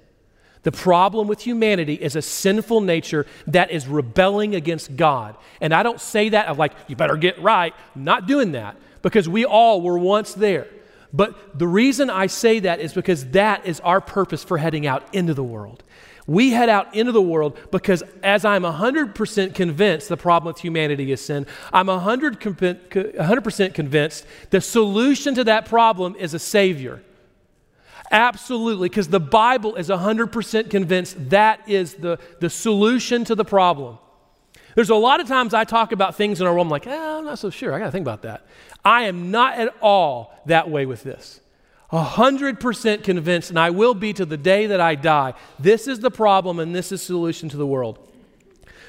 The 0.63 0.71
problem 0.71 1.27
with 1.27 1.41
humanity 1.41 1.95
is 1.95 2.15
a 2.15 2.21
sinful 2.21 2.81
nature 2.81 3.25
that 3.47 3.71
is 3.71 3.87
rebelling 3.87 4.55
against 4.55 4.95
God. 4.95 5.35
And 5.59 5.73
I 5.73 5.83
don't 5.83 5.99
say 5.99 6.29
that 6.29 6.47
of 6.47 6.57
like, 6.57 6.73
you 6.87 6.95
better 6.95 7.17
get 7.17 7.41
right. 7.41 7.73
I'm 7.95 8.03
not 8.03 8.27
doing 8.27 8.53
that 8.53 8.77
because 9.01 9.27
we 9.27 9.43
all 9.43 9.81
were 9.81 9.97
once 9.97 10.33
there. 10.33 10.67
But 11.13 11.57
the 11.57 11.67
reason 11.67 12.09
I 12.09 12.27
say 12.27 12.59
that 12.59 12.79
is 12.79 12.93
because 12.93 13.25
that 13.27 13.65
is 13.65 13.79
our 13.81 13.99
purpose 13.99 14.43
for 14.43 14.57
heading 14.57 14.87
out 14.87 15.13
into 15.13 15.33
the 15.33 15.43
world. 15.43 15.83
We 16.27 16.51
head 16.51 16.69
out 16.69 16.95
into 16.95 17.11
the 17.11 17.21
world 17.21 17.57
because, 17.71 18.03
as 18.23 18.45
I'm 18.45 18.61
100% 18.63 19.55
convinced 19.55 20.07
the 20.07 20.17
problem 20.17 20.53
with 20.53 20.61
humanity 20.61 21.11
is 21.11 21.19
sin, 21.19 21.47
I'm 21.73 21.87
100% 21.87 23.73
convinced 23.73 24.25
the 24.49 24.61
solution 24.61 25.35
to 25.35 25.43
that 25.45 25.65
problem 25.65 26.15
is 26.17 26.33
a 26.33 26.39
Savior. 26.39 27.03
Absolutely, 28.11 28.89
because 28.89 29.07
the 29.07 29.19
Bible 29.19 29.75
is 29.75 29.89
100% 29.89 30.69
convinced 30.69 31.29
that 31.29 31.67
is 31.67 31.95
the, 31.95 32.19
the 32.39 32.49
solution 32.49 33.25
to 33.25 33.35
the 33.35 33.45
problem. 33.45 33.97
There's 34.75 34.89
a 34.89 34.95
lot 34.95 35.19
of 35.19 35.27
times 35.27 35.53
I 35.53 35.63
talk 35.63 35.91
about 35.91 36.15
things 36.15 36.41
in 36.41 36.47
our 36.47 36.53
world, 36.53 36.67
I'm 36.67 36.71
like, 36.71 36.87
eh, 36.87 37.17
I'm 37.17 37.25
not 37.25 37.39
so 37.39 37.49
sure. 37.49 37.73
I 37.73 37.79
got 37.79 37.85
to 37.85 37.91
think 37.91 38.03
about 38.03 38.21
that. 38.23 38.45
I 38.83 39.03
am 39.03 39.31
not 39.31 39.57
at 39.57 39.75
all 39.81 40.33
that 40.45 40.69
way 40.69 40.85
with 40.85 41.03
this. 41.03 41.41
100% 41.91 43.03
convinced, 43.03 43.49
and 43.49 43.59
I 43.59 43.69
will 43.69 43.93
be 43.93 44.13
to 44.13 44.25
the 44.25 44.37
day 44.37 44.67
that 44.67 44.79
I 44.79 44.95
die. 44.95 45.33
This 45.59 45.87
is 45.87 45.99
the 45.99 46.11
problem, 46.11 46.59
and 46.59 46.73
this 46.73 46.91
is 46.91 47.01
the 47.01 47.05
solution 47.05 47.49
to 47.49 47.57
the 47.57 47.67
world. 47.67 48.07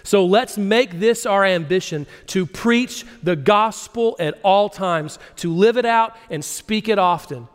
So 0.04 0.24
let's 0.24 0.56
make 0.58 0.98
this 1.00 1.26
our 1.26 1.44
ambition 1.44 2.06
to 2.28 2.46
preach 2.46 3.04
the 3.22 3.36
gospel 3.36 4.16
at 4.18 4.38
all 4.42 4.68
times, 4.68 5.18
to 5.36 5.52
live 5.52 5.76
it 5.76 5.84
out 5.84 6.16
and 6.30 6.44
speak 6.44 6.88
it 6.88 6.98
often. 6.98 7.48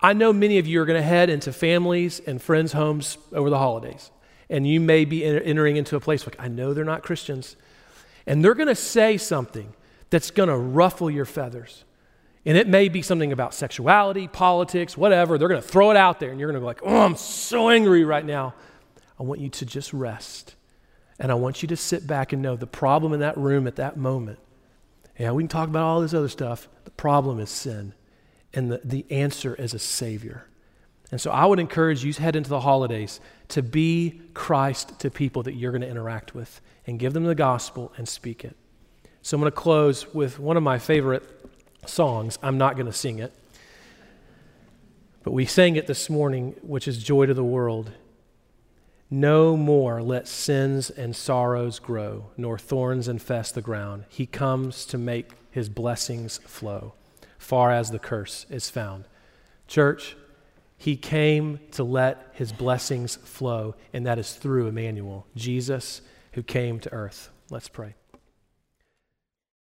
I 0.00 0.12
know 0.12 0.32
many 0.32 0.58
of 0.58 0.66
you 0.66 0.80
are 0.82 0.84
going 0.84 1.00
to 1.00 1.06
head 1.06 1.30
into 1.30 1.52
families 1.52 2.20
and 2.20 2.40
friends' 2.40 2.72
homes 2.72 3.16
over 3.32 3.48
the 3.48 3.58
holidays, 3.58 4.10
and 4.48 4.66
you 4.66 4.80
may 4.80 5.04
be 5.04 5.24
entering 5.24 5.76
into 5.76 5.96
a 5.96 6.00
place 6.00 6.26
like, 6.26 6.36
I 6.38 6.48
know 6.48 6.74
they're 6.74 6.84
not 6.84 7.02
Christians, 7.02 7.56
and 8.26 8.44
they're 8.44 8.54
going 8.54 8.68
to 8.68 8.74
say 8.74 9.16
something 9.16 9.74
that's 10.10 10.30
going 10.30 10.48
to 10.48 10.56
ruffle 10.56 11.10
your 11.10 11.24
feathers. 11.24 11.84
And 12.46 12.58
it 12.58 12.68
may 12.68 12.88
be 12.88 13.02
something 13.02 13.32
about 13.32 13.54
sexuality, 13.54 14.28
politics, 14.28 14.96
whatever. 14.96 15.38
They're 15.38 15.48
going 15.48 15.62
to 15.62 15.66
throw 15.66 15.90
it 15.90 15.96
out 15.96 16.20
there, 16.20 16.30
and 16.30 16.38
you're 16.38 16.48
going 16.50 16.56
to 16.56 16.60
go 16.60 16.66
like, 16.66 16.80
"Oh, 16.82 17.00
I'm 17.00 17.16
so 17.16 17.70
angry 17.70 18.04
right 18.04 18.24
now." 18.24 18.54
I 19.18 19.22
want 19.22 19.40
you 19.40 19.48
to 19.48 19.66
just 19.66 19.92
rest, 19.92 20.54
and 21.18 21.30
I 21.32 21.34
want 21.34 21.62
you 21.62 21.68
to 21.68 21.76
sit 21.76 22.06
back 22.06 22.32
and 22.32 22.42
know 22.42 22.56
the 22.56 22.66
problem 22.66 23.12
in 23.12 23.20
that 23.20 23.36
room 23.36 23.66
at 23.66 23.76
that 23.76 23.96
moment 23.96 24.38
Yeah, 25.18 25.32
we 25.32 25.44
can 25.44 25.48
talk 25.48 25.68
about 25.68 25.84
all 25.84 26.00
this 26.00 26.14
other 26.14 26.28
stuff. 26.28 26.68
The 26.84 26.90
problem 26.90 27.38
is 27.40 27.50
sin, 27.50 27.94
and 28.52 28.72
the, 28.72 28.80
the 28.84 29.06
answer 29.10 29.54
is 29.54 29.72
a 29.74 29.78
Savior. 29.78 30.46
And 31.14 31.20
so 31.20 31.30
I 31.30 31.46
would 31.46 31.60
encourage 31.60 32.02
you 32.02 32.12
to 32.12 32.20
head 32.20 32.34
into 32.34 32.50
the 32.50 32.58
holidays 32.58 33.20
to 33.50 33.62
be 33.62 34.20
Christ 34.34 34.98
to 34.98 35.12
people 35.12 35.44
that 35.44 35.54
you're 35.54 35.70
going 35.70 35.82
to 35.82 35.88
interact 35.88 36.34
with 36.34 36.60
and 36.88 36.98
give 36.98 37.12
them 37.12 37.22
the 37.22 37.36
gospel 37.36 37.92
and 37.96 38.08
speak 38.08 38.44
it. 38.44 38.56
So 39.22 39.36
I'm 39.36 39.40
going 39.40 39.52
to 39.52 39.56
close 39.56 40.12
with 40.12 40.40
one 40.40 40.56
of 40.56 40.64
my 40.64 40.80
favorite 40.80 41.22
songs. 41.86 42.36
I'm 42.42 42.58
not 42.58 42.74
going 42.74 42.86
to 42.86 42.92
sing 42.92 43.20
it, 43.20 43.32
but 45.22 45.30
we 45.30 45.46
sang 45.46 45.76
it 45.76 45.86
this 45.86 46.10
morning, 46.10 46.56
which 46.62 46.88
is 46.88 47.00
Joy 47.00 47.26
to 47.26 47.34
the 47.34 47.44
World. 47.44 47.92
No 49.08 49.56
more 49.56 50.02
let 50.02 50.26
sins 50.26 50.90
and 50.90 51.14
sorrows 51.14 51.78
grow, 51.78 52.32
nor 52.36 52.58
thorns 52.58 53.06
infest 53.06 53.54
the 53.54 53.62
ground. 53.62 54.06
He 54.08 54.26
comes 54.26 54.84
to 54.86 54.98
make 54.98 55.30
his 55.52 55.68
blessings 55.68 56.38
flow, 56.38 56.94
far 57.38 57.70
as 57.70 57.92
the 57.92 58.00
curse 58.00 58.46
is 58.50 58.68
found. 58.68 59.04
Church, 59.68 60.16
he 60.84 60.96
came 60.96 61.60
to 61.70 61.82
let 61.82 62.28
his 62.34 62.52
blessings 62.52 63.16
flow, 63.16 63.74
and 63.94 64.04
that 64.04 64.18
is 64.18 64.34
through 64.34 64.66
Immanuel, 64.66 65.26
Jesus, 65.34 66.02
who 66.32 66.42
came 66.42 66.78
to 66.80 66.92
earth. 66.92 67.30
Let's 67.48 67.68
pray. 67.68 67.94